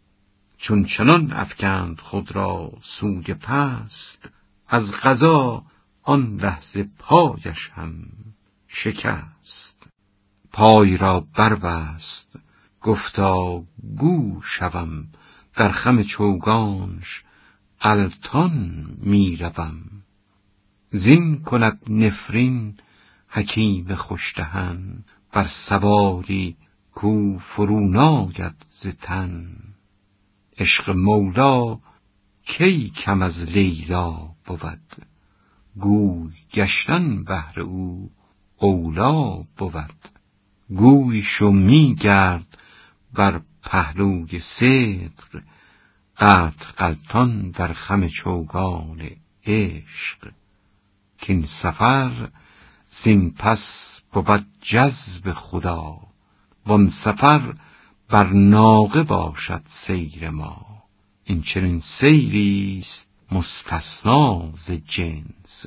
[0.58, 4.30] چون چنان افکند خود را سوی پست
[4.68, 5.66] از غذا
[6.04, 8.06] آن لحظه پایش هم
[8.68, 9.88] شکست.
[10.52, 12.36] پای را بربست
[12.82, 13.64] گفتا
[13.98, 15.08] گو شوم
[15.56, 17.24] در خم چوگانش
[17.84, 19.82] غلطان می روم
[20.92, 22.78] زین کند نفرین
[23.28, 26.56] حکیم خوشدهن بر سواری
[26.92, 29.56] کو فروناید ز تن.
[30.58, 31.80] عشق مولا
[32.46, 35.06] کی کم از لیلا بود؟
[35.80, 38.12] گوی گشتن بهر او
[38.58, 40.02] اولا بود.
[40.70, 42.58] گوی شو می گرد
[43.14, 45.44] بر پهلوی صدق
[46.18, 49.10] قطع غلطان در خم چوگان
[49.46, 50.32] عشق.
[51.22, 52.30] کین سفر
[52.90, 55.98] زین پس بود جذب خدا.
[56.66, 57.56] وان سفر
[58.10, 60.84] بر ناقه باشد سیر ما.
[61.24, 65.66] این چنین سیری است مستثنا ز جنس.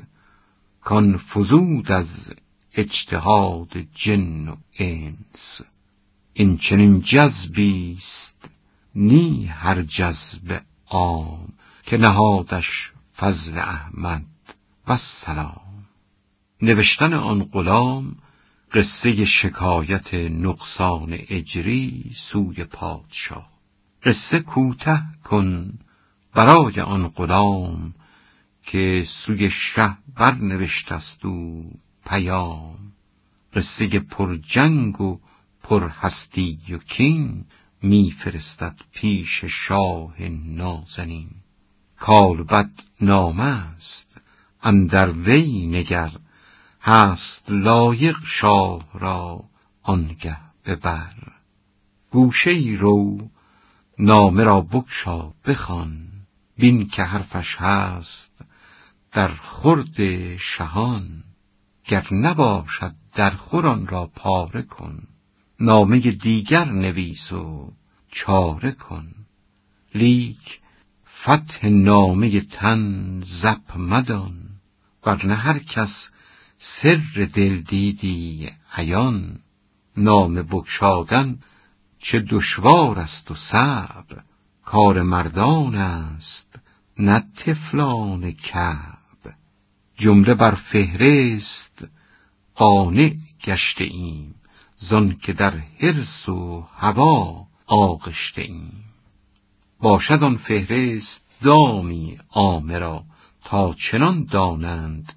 [0.81, 2.33] کان فزود از
[2.73, 5.61] اجتهاد جن و انس.
[6.33, 8.49] این چنین جذبی است
[8.95, 14.25] نی هر جذب عام که نهادش فضل احمد
[14.87, 15.85] و سلام.
[16.61, 18.15] نوشتن آن غلام
[18.73, 23.49] قصه شکایت نقصان اجری سوی پادشاه.
[24.03, 25.79] قصه کوته کن
[26.33, 27.93] برای آن غلام
[28.63, 31.71] که سوی شه برنوشت است او
[32.05, 32.93] پیام.
[33.53, 35.19] قصه پر جنگ و
[35.63, 37.45] پر هستی و کین
[37.81, 41.29] میفرستد پیش شاه نازنین.
[41.97, 42.69] کالبد
[43.01, 44.17] نامه است
[44.63, 46.11] اندر وی نگر.
[46.81, 49.43] هست لایق شاه را
[49.83, 51.13] آنگه ببر.
[52.11, 53.29] گوشه ای رو
[53.99, 56.07] نامه را بگشا بخوان.
[56.57, 58.41] بین که حرفش هست
[59.11, 61.23] در خرد شهان.
[61.85, 65.07] گر نباشد در خوران را پاره کن.
[65.59, 67.73] نامه دیگر نویس و
[68.11, 69.13] چاره کن.
[69.95, 70.59] لیک
[71.23, 74.33] فتح نامه تن زپ مدان
[75.05, 76.09] ورنه هر کس
[76.57, 79.39] سر دل دیدی عیان.
[79.97, 81.39] نام بگشادن
[81.99, 84.05] چه دشوار است و صعب
[84.65, 86.59] کار مردان است
[86.99, 89.33] نه طفلان کعب.
[89.95, 91.87] جمله بر فهرست
[92.55, 94.35] قانع گشته ایم
[94.77, 98.83] زان که در حرس و هوا آغشته ایم
[99.79, 102.19] باشد آن فهرست دامی
[102.67, 103.03] را
[103.43, 105.13] تا چنان دانند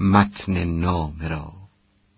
[0.00, 1.52] متن نامه را.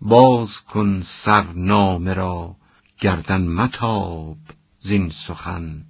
[0.01, 2.55] باز کن سر نامه را
[2.99, 4.37] گردن متاب
[4.79, 5.83] زین سخن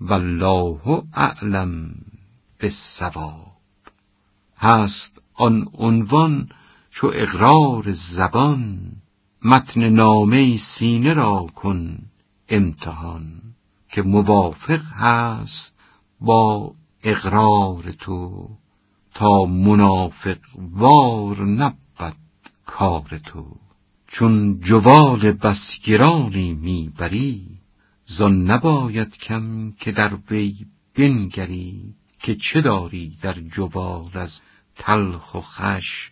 [0.00, 1.94] والله اعلم
[2.60, 3.52] بالصواب.
[4.58, 6.48] هست آن عنوان
[6.90, 8.92] چو اقرار زبان
[9.44, 11.98] متن نامه سینه را کن
[12.48, 13.42] امتحان
[13.88, 15.74] که موافق هست
[16.20, 18.48] با اقرار تو.
[19.14, 22.16] تا منافق وار نبود
[22.66, 23.56] کار تو.
[24.06, 27.46] چون جوال بسگرانی می‌بری
[28.06, 34.40] زان نباید کم که در وی بنگری که چه داری در جوال از
[34.76, 36.10] تلخ و خش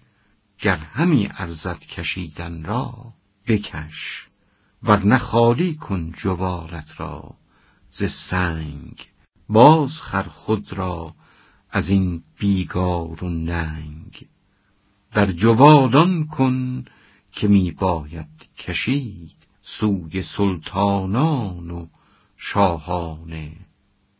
[0.58, 3.12] گر همی ارزد کشیدن را.
[3.50, 4.28] بکش
[4.82, 7.34] ورنه خالی کن جوالت را
[7.90, 9.08] ز سنگ.
[9.48, 11.14] باز خر خود را
[11.70, 14.28] از این بیگار و ننگ.
[15.12, 16.84] در جوالان کن
[17.32, 21.86] که می باید کشید سوی سلطانان و
[22.36, 23.52] شاهان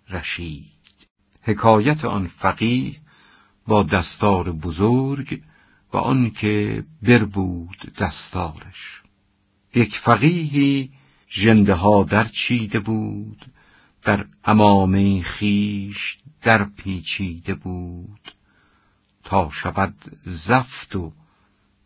[0.09, 1.09] رشید.
[1.43, 2.97] حکایت آن فقیه
[3.67, 5.43] با دستار بزرگ
[5.93, 9.00] و آن که بربود دستارش.
[9.75, 10.91] یک فقیهی
[11.31, 13.47] ژنده ها در چیده بود
[14.03, 18.33] در امامه خیش در پیچیده بود.
[19.25, 19.95] تا شود
[20.25, 21.13] زفت و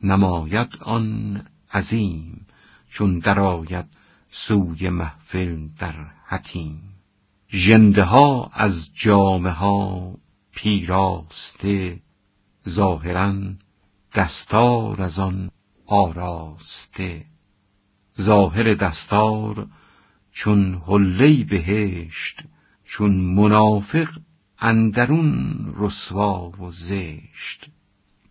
[0.03, 2.47] نماید آن عظیم
[2.89, 3.87] چون درآید
[4.31, 5.95] سوی محفل در
[6.27, 6.83] حتیم.
[7.51, 10.15] ژنده ها از جامه ها
[10.55, 12.01] پیراسته
[12.69, 13.35] ظاهرا
[14.15, 15.51] دستار از آن
[15.87, 17.25] آراسته.
[18.21, 19.67] ظاهر دستار
[20.33, 22.45] چون حله بهشت
[22.85, 24.09] چون منافق
[24.59, 27.67] اندرون رسوا و زشت.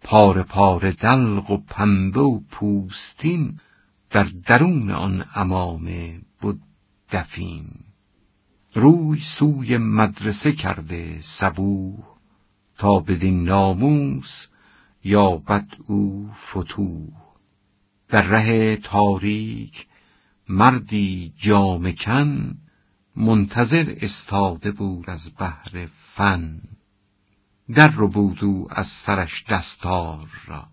[0.01, 3.59] پاره پاره دلق و پنبه و پوستین
[4.09, 6.61] در درون آن امامه بود
[7.11, 7.65] دفین
[8.73, 12.03] روی سوی مدرسه کرده صبوح
[12.77, 14.47] تا بدین ناموس
[15.03, 17.22] یابد او فتوح.
[18.14, 19.88] در ره تاریک
[20.49, 22.57] مردی جامکن
[23.16, 26.61] منتظر استاده بود از بهر فن.
[27.74, 30.68] در رو بود او از سرش دستار را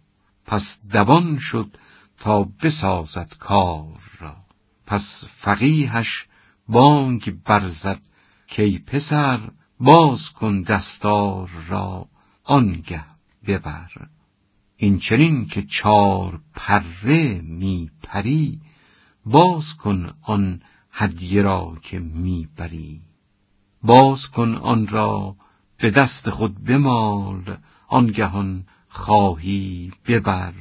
[0.46, 1.76] پس دوان شد
[2.18, 4.36] تا بسازد کار را.
[4.86, 6.26] پس فقیهش
[6.68, 8.00] بانگ برزد
[8.46, 9.40] کی پسر
[9.78, 12.08] باز کن دستار را
[12.44, 13.04] آنگه
[13.46, 13.90] ببر.
[14.82, 18.60] این چنین که چار پره می پری
[19.26, 20.62] باز کن آن
[20.92, 23.00] هدیه را که می‌بری.
[23.82, 25.36] باز کن آن را
[25.76, 27.56] به دست خود بمال
[27.88, 30.54] آنگهان خواهی ببر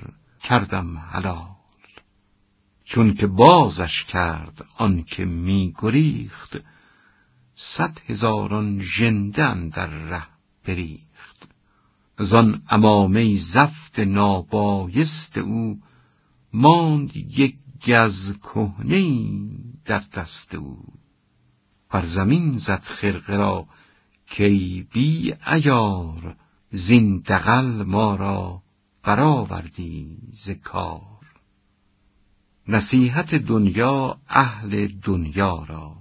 [0.43, 1.55] کردم حلال.
[2.83, 6.57] چون که بازش کرد آن که می گریخت
[7.55, 10.27] صد هزاران ژنده در ره
[10.65, 11.08] بریخت.
[12.19, 15.79] زان امامه زفت نابایست او
[16.53, 17.55] ماند یک
[17.87, 19.29] گز کهنه
[19.85, 20.83] در دست او.
[21.89, 23.67] بر زمین زد خرقه را
[24.27, 26.35] کی بی عیار
[26.71, 28.61] زین دغل ما را
[29.03, 31.01] برآوردی ز کار.
[32.67, 35.95] نصیحت دنیا اهل دنیا را.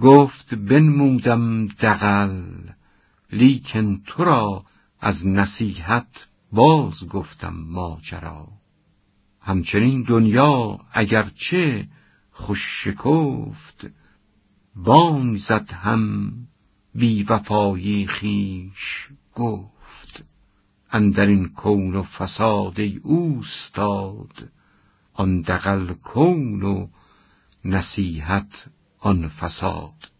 [0.00, 2.42] گفت بنمودم دغل
[3.32, 4.64] لیکن تو را
[5.04, 8.48] از نصیحت باز گفتم ماجرا.
[9.40, 11.88] همچنین دنیا اگرچه
[12.32, 13.86] خوش شکفت
[14.76, 16.32] بانگ زد هم
[16.94, 20.24] بی وفایی خیش گفت.
[20.90, 24.50] اندر این کون و فساد ای اوستاد
[25.14, 26.88] آن دقل کون و
[27.64, 28.66] نصیحت
[29.00, 30.10] آن فساد.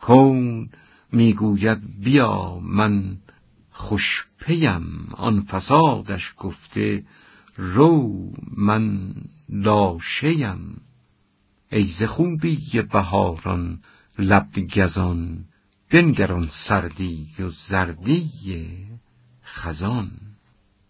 [0.00, 0.70] کون
[1.12, 3.18] می‌گوید بیا من
[3.76, 5.08] خوش پیم.
[5.12, 7.04] آن فسادش گفته
[7.56, 9.14] رو من
[9.48, 10.80] لاشیم
[11.72, 13.82] ای ز خوبی بهاران
[14.18, 15.44] لب گزان
[15.90, 18.30] بنگران سردی و زردی
[19.44, 20.10] خزان.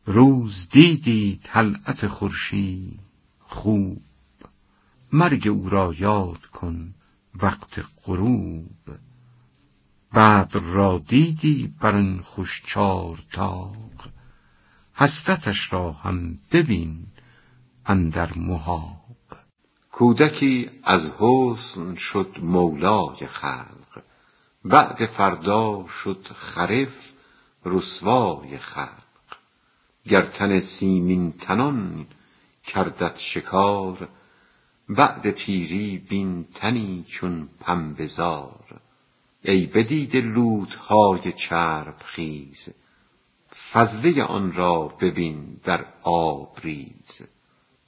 [0.07, 3.01] روز دیدی طلعت خورشید
[3.39, 4.03] خوب.
[5.13, 6.95] مرگ او را یاد کن
[7.35, 8.71] وقت غروب.
[10.17, 14.09] بدر را دیدی بر آن خوش چار طاق.
[14.95, 17.07] حسرتش را هم ببین
[17.87, 19.17] اندر محاق.
[19.93, 24.03] کودکی از حسن شد مولای خلق.
[24.65, 27.13] بعد فردا شد خرف
[27.65, 29.37] رسوای خلق.
[30.09, 32.07] گر تن سیمین تنان
[32.65, 34.09] کردت شکار
[34.89, 38.81] بعد پیری بین تنی چون پنبه زار
[39.49, 42.69] ای بدیده لوتهای چرب خیز
[43.73, 47.23] فضله آن را ببین در آب ریز.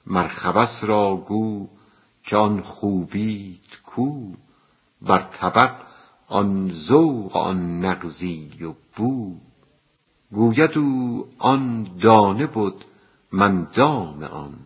[0.05, 1.69] مر خبث را گو
[2.23, 4.33] که آن خوبیت کو
[5.01, 5.75] بر طبق
[6.27, 9.35] آن ذوق آن نغزی و بو.
[10.31, 12.85] گوید او آن دانه بد
[13.31, 14.57] من دام آن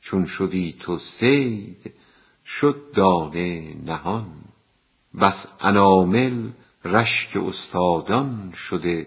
[0.00, 1.94] چون شدی تو صید
[2.44, 4.47] شد دانه نهان.
[5.20, 6.50] بس انامل
[6.84, 9.06] رشک استادان شده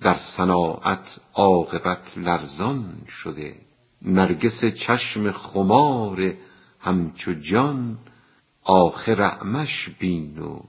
[0.00, 3.56] در صناعت عاقبت لرزان شده.
[4.02, 6.34] نرگس چشم خمار
[6.80, 7.98] همچو جان
[8.62, 10.60] آخر اعمش بین و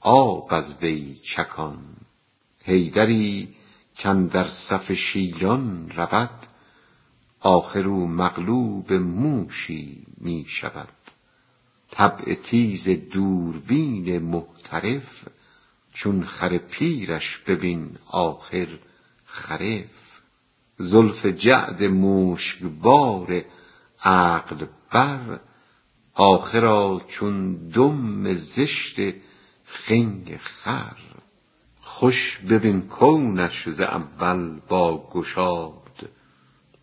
[0.00, 1.78] آب از وی چکان.
[2.64, 3.54] حیدری
[4.02, 6.46] کاندر صف شیران رود
[7.40, 11.01] آخر او مغلوب موشی می شود.
[11.92, 15.28] طبع تیز دوربین محترف
[15.92, 18.66] چون خر پیرش ببین آخر
[19.26, 20.20] خرف.
[20.78, 23.44] زلف جعد مشکبار
[24.04, 25.40] عقل بر
[26.14, 28.96] آخر چون دم زشت
[29.64, 30.96] خنگ خر.
[31.80, 36.10] خوش ببین کونش ز اول با گشاد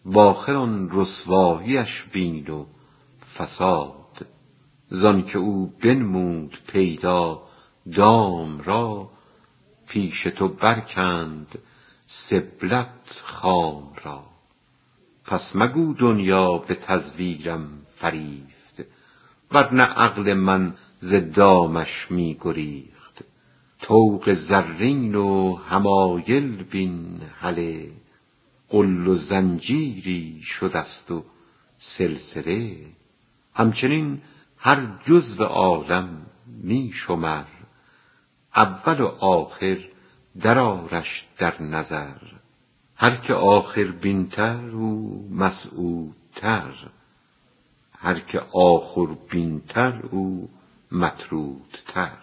[0.05, 2.65] و آخر آن رسواییش بین و
[3.37, 3.98] فساد.
[4.91, 7.43] زانک او بنمود پیدا
[7.95, 9.09] دام را
[9.87, 11.59] پیش تو برکند
[12.07, 14.23] سبلت خام را.
[15.25, 18.81] پس مگو دنیا به تزویرم فریفت
[19.51, 23.23] ور نه عقل من ز دامش می گریخت.
[23.81, 27.91] طوق زرین و حمایل بین هله
[28.69, 31.23] غل و زنجیری شدست و
[31.77, 32.75] سلسله.
[33.53, 34.21] همچنین
[34.61, 37.45] هر جزو عالم می شمر
[38.55, 39.77] اول و آخر
[40.41, 42.17] در آرش در نظر.
[42.95, 46.73] هر که آخر بین تر او مسعودتر.
[47.97, 50.49] هر که آخر بین تر او
[50.91, 52.17] مطرودتر.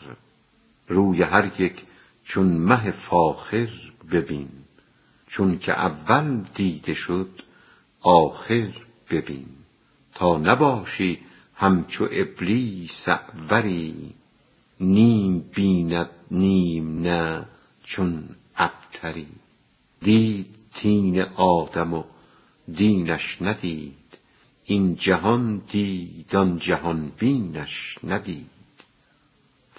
[0.89, 1.85] روی هر یک
[2.25, 3.69] چون مه فاخر
[4.13, 4.49] ببین
[5.27, 7.43] چونک اول دیده شد
[8.01, 8.69] آخر
[9.11, 9.49] ببین.
[10.15, 11.26] تا نباشی
[11.59, 14.15] همچو ابلیس اعوری
[14.81, 17.47] نیم بیند نیم نه
[17.85, 19.27] چون ابتری.
[20.01, 22.05] دید طین آدم و
[22.73, 24.19] دینش ندید
[24.65, 28.51] این جهان دید آن جهان بینش ندید.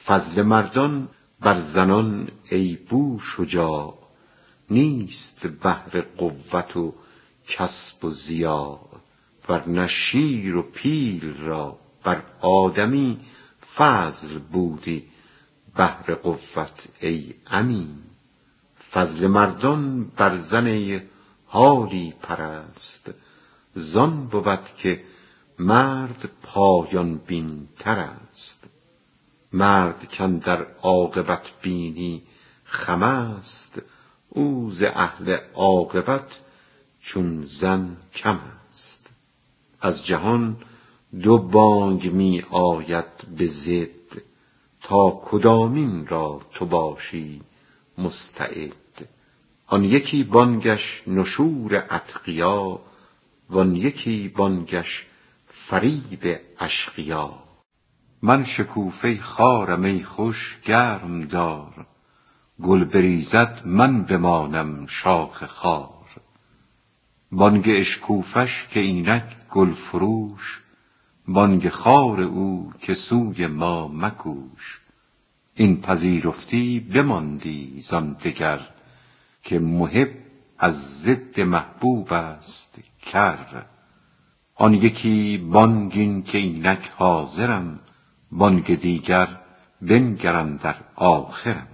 [0.05, 1.07] فضل مردان
[1.39, 3.97] بر زنان ای بوشجاع
[4.69, 6.93] نیست بهر قوت و
[7.47, 8.89] کسب و ضیاع
[9.51, 13.19] نه شیر و پیل را بر آدمی
[13.75, 15.05] فضل بودی
[15.75, 17.97] بهر قوت ای امین.
[18.91, 21.01] فضل مردان بر زن
[21.45, 23.11] حالی پرست
[23.75, 25.03] زان بود که
[25.59, 28.63] مرد پایان بین ترست
[29.53, 32.23] مرد کاندر عاقبت بینی
[32.63, 33.81] خم است
[34.29, 36.39] او ز اهل عاقبت
[36.99, 38.56] چون زن کم است.
[39.87, 40.57] از جهان
[41.23, 44.21] دو بانگ می آید به ضد
[44.81, 47.41] تا کدامین را تو باشی
[47.97, 49.07] مستعد؟
[49.67, 52.79] آن یکی بانگش نشور اتقیا
[53.49, 55.05] وان یکی بانگش
[55.47, 57.33] فریب اشقیا.
[58.21, 61.85] من شکوفه خارم ای خوش گرم دار
[62.63, 65.96] گل بریزد من بمانم شاخ خار.
[67.31, 70.61] بانگ اشکوفش که اینک گل فروش
[71.27, 74.81] بانگ خار او که سوی ما مکوش.
[75.55, 78.67] این پذیرفتی بماندی زان دگر
[79.43, 80.09] که محب
[80.59, 83.65] از ضد محبوب است کر.
[84.55, 87.79] آن یکی بانگین که اینک حاضرم
[88.31, 89.27] بانگ دیگر
[89.81, 91.67] بنگرم در آخرم.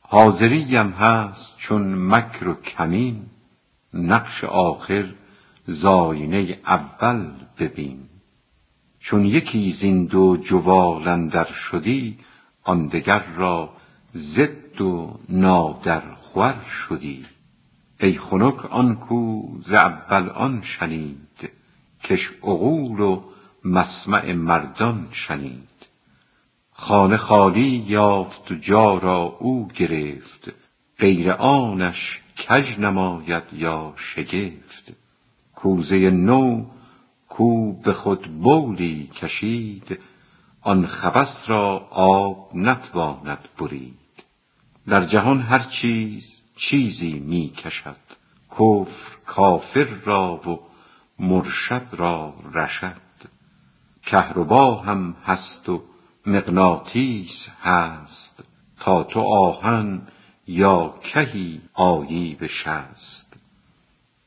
[0.00, 3.26] حاضریم هست چون مکر و کمین
[3.94, 5.14] نقش آخر
[5.66, 8.08] زاینه اول ببین.
[9.00, 12.18] چون یکی زین دو جوال اندر شدی
[12.62, 13.70] آن دگر را
[14.14, 17.26] ضد و نادرخور شدی.
[18.00, 21.50] ای خنک آن کو ز اول آن شنید.
[22.04, 23.22] کش عقول و
[23.64, 25.68] مسمع مردان شنید.
[26.72, 30.52] خانه خالی یافت جا را او گرفت.
[30.98, 34.92] غیر آنش کژ نماید یا شگفت.
[35.54, 36.64] کوزه نو
[37.28, 39.98] کو به خود بولی کشید
[40.62, 43.98] آن خبث را آب نتواند برید.
[44.88, 47.96] در جهان هر چیز چیزی می کشد
[48.50, 50.60] کفر کافر را و
[51.18, 53.02] مرشد را رشد.
[54.02, 55.82] کهربا هم هست و
[56.26, 58.44] مغناطیس هست
[58.80, 60.02] تا تو آهن
[60.46, 63.32] یا کهی آیی به شست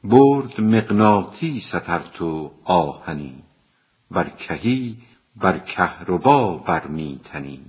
[0.04, 3.44] برد مغناطیست ار تو آهنی
[4.12, 4.98] ور کهی
[5.36, 7.62] بر کهربا بر می تنی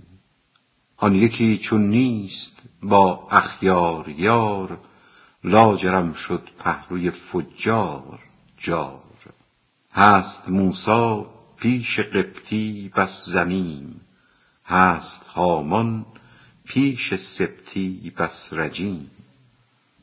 [0.96, 4.78] آن یکی چون نیست با اخیار یار
[5.44, 8.18] لاجرم شد پهلوی فجار
[8.56, 9.02] جار.
[9.92, 11.24] هست موسی
[11.56, 14.00] پیش قبطی بس زمیم
[14.64, 16.06] هست هامان
[16.66, 19.10] پیش سبطی بس رجیم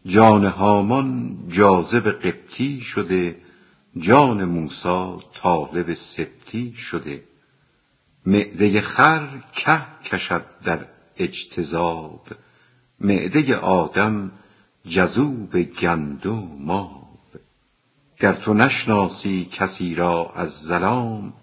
[0.05, 3.36] جان هامان جاذب قبطی شده
[3.97, 7.24] جان موسی طالب سبطی شده.
[8.26, 10.86] معده خر که کشد در
[11.18, 12.28] اجتذاب
[12.99, 14.32] معده آدم
[14.86, 17.14] جذوب گندم آب.
[18.20, 21.34] گر تو نشناسی کسی را از ظلام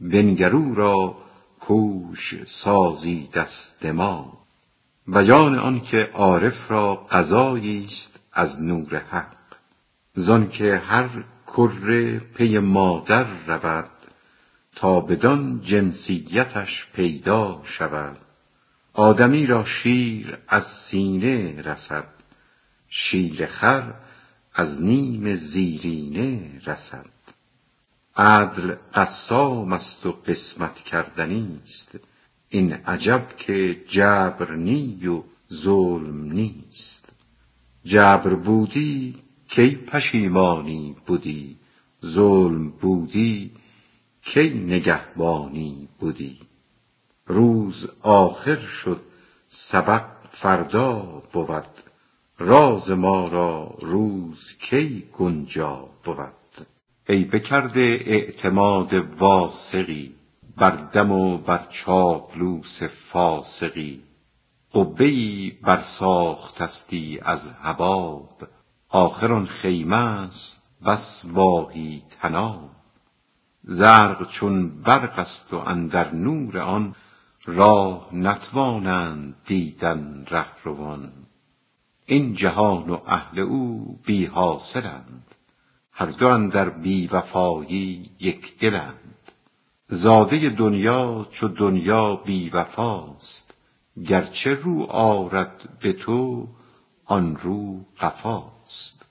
[0.00, 1.16] بنگر او را
[1.60, 4.41] کوش سازی دست دماغ
[5.06, 9.36] بیان آن که عارف را غذایی است از نور حق.
[10.14, 13.90] زان که هر کره پی مادر رود
[14.76, 18.18] تا بدان جنسیتش پیدا شود.
[18.92, 22.08] آدمی را شیر از سینه رسد
[22.88, 23.94] شیر خر
[24.54, 27.06] از نیم زیرینه رسد.
[28.16, 31.98] عدل قسام است و قسمت کردنی است.
[32.54, 35.22] این عجب که جبر نی و
[35.52, 37.08] ظلم نیست.
[37.84, 39.14] جبر بودی
[39.48, 41.56] کی پشیمانی بدی
[42.06, 43.50] ظلم بودی
[44.22, 46.38] کی نگهبانی بدی
[47.26, 49.00] روز آخر شد
[49.48, 51.70] سبق فردا بود
[52.38, 56.66] راز ما را روز کی گنجا بود.
[57.08, 60.14] ای بکرده اعتماد واثقی
[60.56, 64.02] بر دم و بر چاپلوس فاسقی.
[64.74, 68.48] قبه ای برساختستی از حباب.
[68.88, 72.70] آخر آن خیمه است بس واهی طناب
[73.62, 76.94] زرق چون برق است و اندر نور آن
[77.46, 81.12] راه نتوانند دیدن رهروان.
[82.06, 85.34] این جهان و اهل او بی حاصلند
[85.92, 89.01] هر دو اندر بی وفایی یک دلند.
[89.94, 93.54] زاده دنیا چو دنیا بی وفاست
[94.06, 96.48] گرچه رو آرد به تو
[97.04, 99.04] آن رو قفاست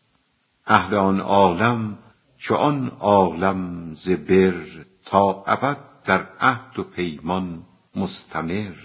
[0.68, 1.98] اهل آن عالم
[2.38, 7.64] چو آن عالم ز بر تا ابد در عهد و پیمان
[7.96, 8.76] مستمر.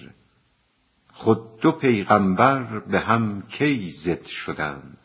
[1.12, 4.98] خود دو پیغمبر به هم کی ضد شدند؟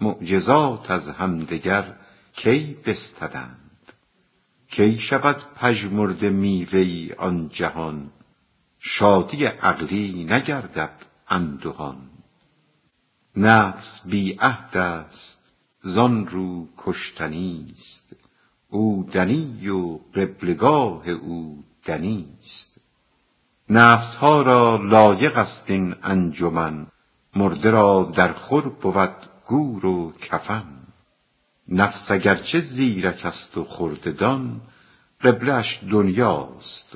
[0.00, 1.96] معجزات از همدگر
[2.32, 3.61] کی بستدند؟
[4.72, 8.10] کی شود پژمرده میوه آن جهان؟
[8.78, 10.94] شادی عقلی نگردد
[11.28, 11.96] اندهان
[13.36, 15.52] نفس بی عهد است
[15.82, 18.16] زان رو کشتنی است.
[18.68, 22.76] او دنی و قبله او دنی است.
[23.70, 26.86] نفس ها را لایق است این انجمن
[27.36, 29.16] مرده را در خور بود
[29.46, 30.81] گور و کفن.
[31.72, 34.60] نفس اگرچه زیرک است و خرده دان
[35.20, 36.88] قبله اش دنیاست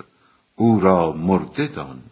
[0.57, 2.03] او را مرده دان.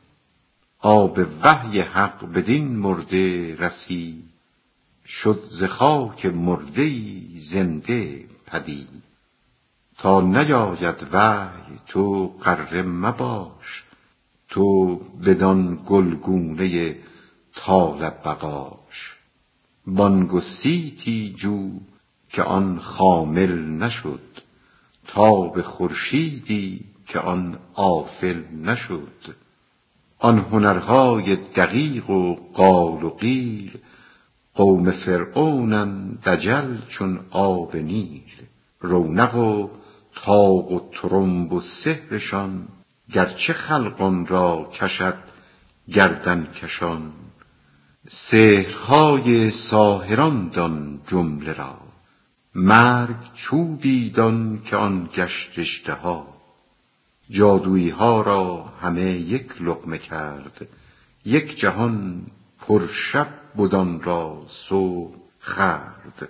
[0.79, 4.25] آب وحی حق بدین مرده رسید
[5.07, 6.91] شد ز خاک مرده
[7.39, 9.03] زنده پدید.
[9.99, 13.85] تا نیاید وحی تو غره مباش
[14.49, 16.97] تو بدان گلگونه
[17.55, 19.17] طال بقاش.
[19.87, 21.71] بانگ و صیتی جو
[22.35, 24.21] که آن خامل نشد
[25.07, 29.35] تاب خورشیدی که آن آفل نشد.
[30.19, 33.79] آن هنرهای دقیق و قال و قیل
[34.55, 38.33] قوم فرعونند دجل چون آب نیل.
[38.81, 39.69] رونق و
[40.15, 42.69] طاق و طرنب و سحرشان
[43.13, 45.19] گرچه خلقان را کشد
[45.93, 47.13] گردن کشان.
[48.09, 51.94] سحرهای ساحران دان جمله را.
[52.55, 56.35] مرگ چوبی دان که آن گشت اژدها
[57.31, 60.69] جادوییها را همه یک لقمه کرد
[61.25, 62.27] یک جهان
[62.61, 63.29] پر شب
[63.59, 66.29] بد آن را صبح خورد.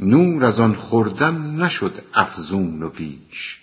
[0.00, 3.60] نور از آن خوردن نشد افزون و بیش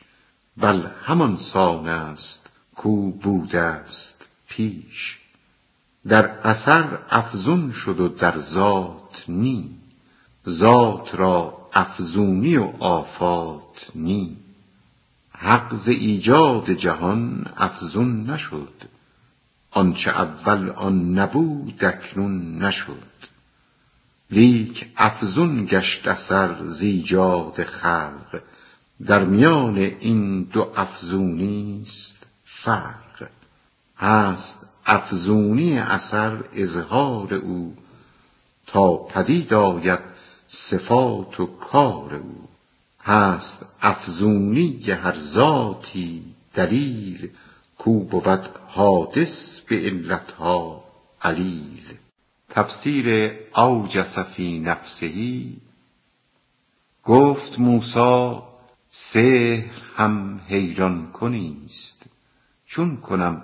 [0.57, 5.17] بل همان سان است کو بوده ست پیش.
[6.07, 9.69] در اثر افزون شد و در ذات نی
[10.49, 14.37] ذات را افزونی و آفات نی.
[15.31, 18.73] حق ز ایجاد جهان افزون نشد.
[19.71, 23.17] آنچه اول آن نبود اکنون نشد.
[24.31, 28.41] لیک افزون گشت اثر ز ایجاد خلق.
[29.05, 33.29] در میان این دو افزونیست فرق.
[33.97, 37.75] هست افزونی اثر اظهار او.
[38.67, 40.16] تا پدید آید
[40.47, 42.47] صفات و کار او.
[43.01, 46.23] هست افزونی هر ذاتی
[46.53, 47.29] دلیل
[47.77, 50.83] کو بود حادث به علتها
[51.21, 51.97] علیل.
[52.49, 55.43] تفسیر اوجس فی نفسه
[57.03, 58.37] گفت موسی
[58.89, 62.01] سحر هم حیران کنیست.
[62.65, 63.43] چون کنم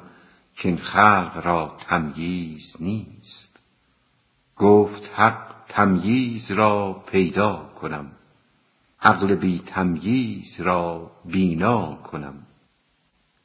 [0.64, 3.60] کاین خلق را تمییز نیست.
[4.58, 8.12] گفت حق تمییز را پیدا کنم.
[9.02, 12.46] عقل بی تمییز را بینا کنم.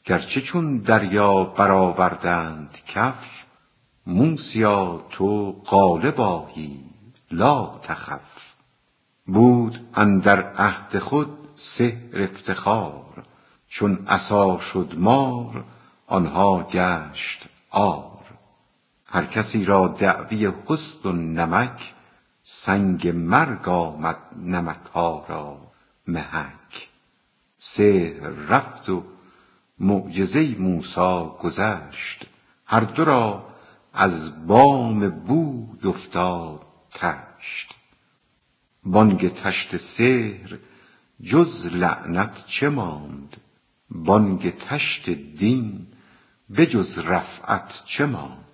[0.04, 3.44] گرچه چون دریا برآوردند کف
[4.06, 6.84] موسیا تو غالب آیی
[7.30, 8.54] لا تخف.
[9.26, 13.24] بود اندر عهد خود سحر افتخار
[13.68, 15.64] چون عصا شد مار
[16.06, 18.24] آنها گشت عار.
[19.06, 21.94] هر کسی را دعوی حسن و نمک
[22.50, 25.72] سنگ مرگ آمد نمک ها را
[26.06, 26.88] محک.
[27.58, 29.04] سحر رفت و
[29.78, 32.26] معجزه موسی گذشت.
[32.66, 33.48] هر دو را
[33.92, 36.60] از بام بود افتاد
[36.94, 37.74] طشت
[38.84, 40.58] بانگ طشت سحر
[41.22, 43.36] جز لعنت چه ماند؟
[43.90, 45.86] بانگ طشت دین
[46.50, 48.47] به جز رفعت چه ماند؟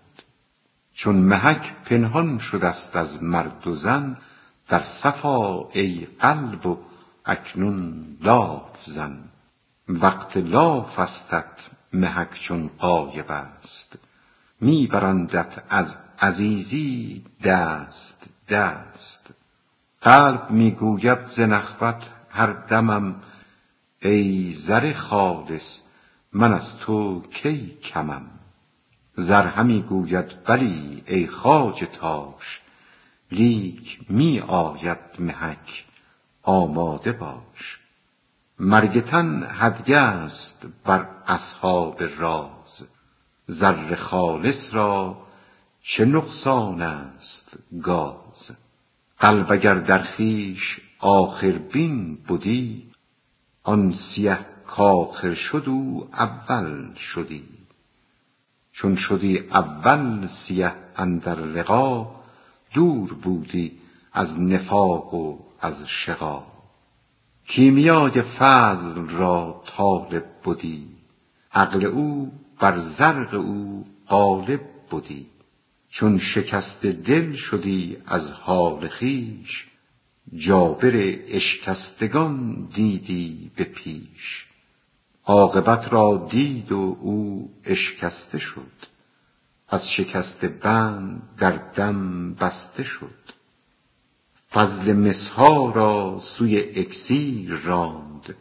[0.95, 4.17] چون محک پنهان شدست از مرد و زن
[4.69, 6.79] در صفا ای قلب و
[7.25, 9.19] اکنون لاف زن.
[9.89, 13.99] وقت لافستت محک چون غایب است.
[14.61, 19.27] می برندت از عزیزی دست دست.
[20.03, 23.23] قلب می گوید ز نخوت هر دمم
[24.03, 25.81] ای زر خالص
[26.33, 28.34] من از تو کی کمم؟
[29.17, 32.61] زر همی گوید بلی ای خواجه تاش
[33.33, 35.85] لیک می آید محک
[36.43, 37.79] آماده باش.
[38.59, 42.87] مرگ تن است بر اصحاب راز
[43.47, 45.23] زر خالص را
[45.83, 47.53] چه نقصان است
[47.83, 48.51] گاز؟
[49.19, 52.91] قلب اگر در خویش آخربین بدی
[53.63, 57.54] آن سیه کآخر شد او اول شدی.
[58.75, 62.11] چون شدی اول سیه اندر لقا
[62.75, 63.73] دور بودی
[64.13, 66.47] از نفاق و از شقا.
[67.47, 70.89] کیمیای فضل را طالب بدی
[71.53, 74.61] عقل او بر زرق او غالب
[74.93, 75.27] بدی.
[75.89, 79.67] چون شکسته دل شدی از حال خویش
[80.35, 84.47] جابر اشکستگان دیدی به پیش.
[85.27, 88.73] عاقبت را دید و او اشکسته شد.
[89.69, 93.25] از شکسته بند در دم بسته شد.
[94.51, 98.35] فضل مس ها را سوی اکسیر راند.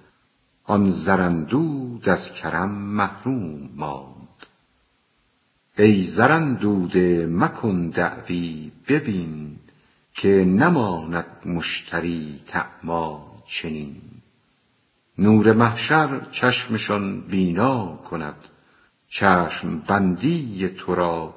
[0.64, 4.14] آن زراندود از کرم محروم ماند.
[5.78, 9.56] ای زراندوده مکن دعوی ببین
[10.14, 14.13] که نماند مشتری طعما چنین.
[15.18, 18.36] نور محشر چشمشان بینا کند.
[19.10, 21.34] چشم بندی تو را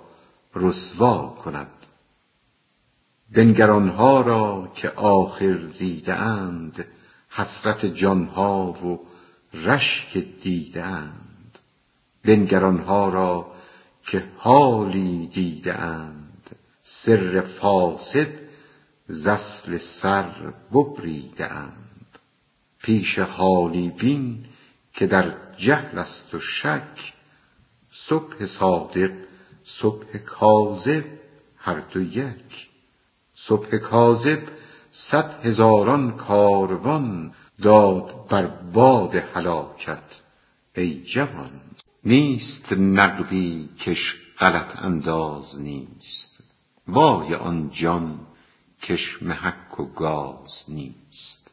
[0.55, 1.70] رسوا کند.
[3.33, 6.85] بنگرانها را که آخر دیده اند
[7.31, 9.01] حسرت جانها و
[9.55, 11.59] رشک دیده اند
[12.24, 13.53] بنگرانها را
[14.07, 15.74] که حالی دیده
[16.83, 18.29] سر فاسد
[19.07, 21.86] ز اصل سر ببریده اند
[22.87, 24.45] پیش حالی بین
[24.93, 27.14] که در جهل است و شک
[27.91, 29.11] صبح صادق
[29.64, 31.05] صبح کاذب
[31.57, 32.68] هر دو یک.
[33.34, 34.43] صبح کاذب
[34.91, 40.22] صد هزاران کاروان داد بر باد هلاکت
[40.76, 41.61] ای جوان.
[42.05, 46.30] نیست نقدی کش غلط انداز نیست
[46.89, 48.20] وای آن جان
[48.82, 51.45] کش محک و گاز نیست.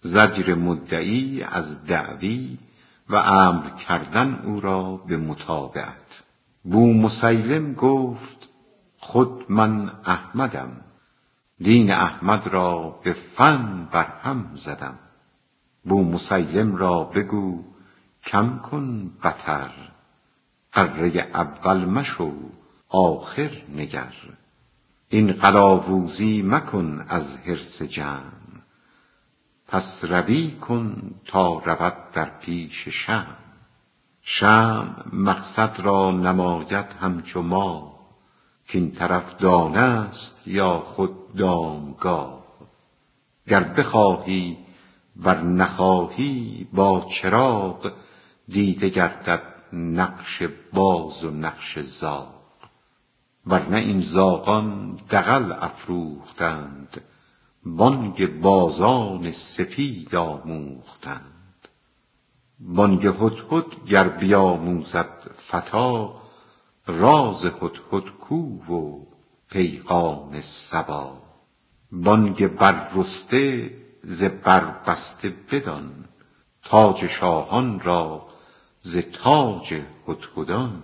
[0.00, 2.58] زجر مدعی از دعوی
[3.08, 6.22] و امر کردن او را به متابعت
[6.64, 8.48] بومسیلم گفت
[8.98, 10.72] خود من احمدم
[11.58, 14.98] دین احمد را به فن برهم زدم.
[15.84, 17.64] بومسیلم را بگو
[18.22, 19.70] کم کن بطر
[20.74, 22.32] غره اول مشو
[22.88, 24.14] آخر نگر
[25.08, 28.39] این قلاوزی مکن از حرص جمع
[29.70, 33.36] پس روی کن تا رود در پیش شمع.
[34.22, 38.00] شمع مقصد را نماید همچو ماه
[38.72, 42.44] کاین طرف دانه است یا خود دامگاه.
[43.48, 44.58] گر بخواهی
[45.16, 47.92] ور نخواهی با چراغ
[48.48, 49.42] دیده گردد
[49.72, 50.42] نقش
[50.72, 52.34] باز و نقش زاغ.
[53.46, 57.00] ور نه این زاغان دغل افروختند.
[57.64, 61.68] بانگ بازان سپید آموختند.
[62.60, 66.08] بانگ هدهد گر بیاموزد فتی
[66.86, 68.36] راز هدهد کو
[68.72, 69.06] و
[69.50, 71.22] پیغام صبا.
[71.92, 76.04] بانگ بررسته ز بربسته بدان
[76.64, 78.26] تاج شاهان را
[78.80, 79.74] ز تاج
[80.08, 80.82] هدهدان.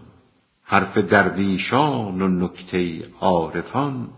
[0.63, 4.09] حرف درویشان و نکته عارفان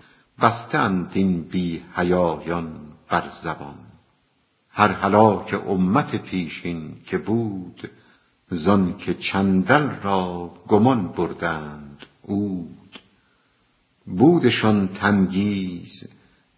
[0.40, 3.78] بسته اند این بی حیایان بر زبان.
[4.70, 7.90] هر هلاک امت پیشین که بود
[8.50, 12.98] زانک چندل را گمان بردند عود.
[14.06, 16.04] بودشان تمییز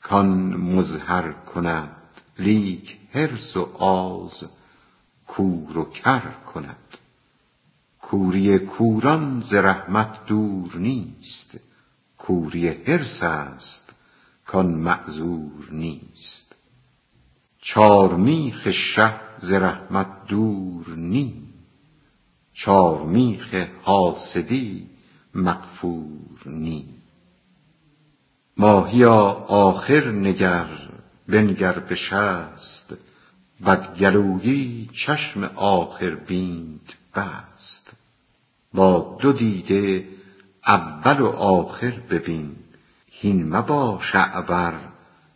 [0.03, 1.97] کان مظهر کند
[2.39, 4.45] لیک حرص و آز
[5.27, 6.77] کور و کر کند.
[8.03, 11.70] کوری کوران ز رحمت دور نیست.
[12.21, 13.95] کوری حرص است
[14.47, 16.55] کان معذور نیست.
[17.59, 21.43] چارمیخ شه ز رحمت دور نی.
[22.53, 24.87] چارمیخ حاسدی
[25.35, 26.89] مغفور نی.
[28.57, 29.17] ماهیا
[29.49, 30.69] آخر نگر
[31.29, 32.95] بنگر به شست
[33.67, 37.91] بدگلویی چشم آخربینت بست.
[38.75, 40.20] با دو دیده
[40.67, 42.57] اول و آخر ببین
[43.11, 44.75] هین مباش اعور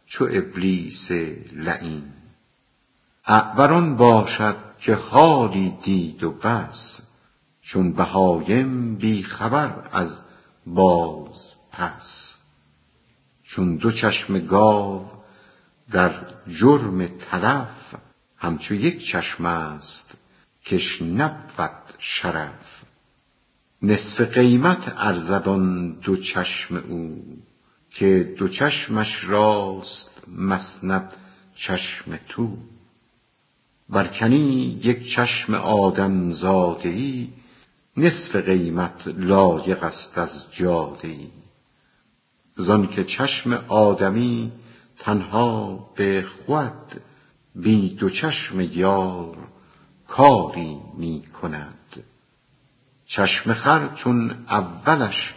[0.06, 1.10] چو ابلیس
[1.52, 2.12] لعین.
[3.26, 7.02] اعور آن باشد که حالی دید و بس
[7.62, 10.18] چون بهایم بی خبر از
[10.66, 12.34] باز پس.
[13.42, 15.10] چون دو چشم گاو
[15.90, 16.12] در
[16.48, 17.94] جرم تلف
[18.36, 20.10] همچو یک چشم است
[20.64, 22.83] کش نبود شرف.
[23.84, 25.48] نصف قیمت ارزد
[26.02, 27.22] دو چشم او
[27.90, 31.12] که دو چشمش راست مسند
[31.54, 32.56] چشم تو.
[33.90, 37.28] ور کنی یک چشم آدم زاده ای
[37.96, 41.28] نصف قیمت لایق است از جاده ای
[42.56, 44.52] زانک چشم آدمی
[44.98, 47.00] تنها به خود
[47.54, 49.36] بی دو چشم یار
[50.08, 51.73] کاری می کند
[53.06, 55.34] چشم خر چون اولش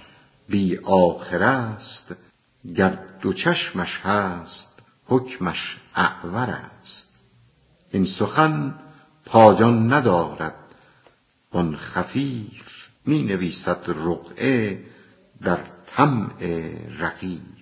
[0.49, 2.15] بی آخر است
[2.76, 7.13] گر دو چشمش هست حکمش اعور است.
[7.91, 8.80] این سخن
[9.26, 10.55] پایان ندارد
[11.53, 14.84] وان خفیف می نویسد رقعه
[15.41, 15.59] در
[15.95, 16.34] طمع
[16.99, 17.57] رغیف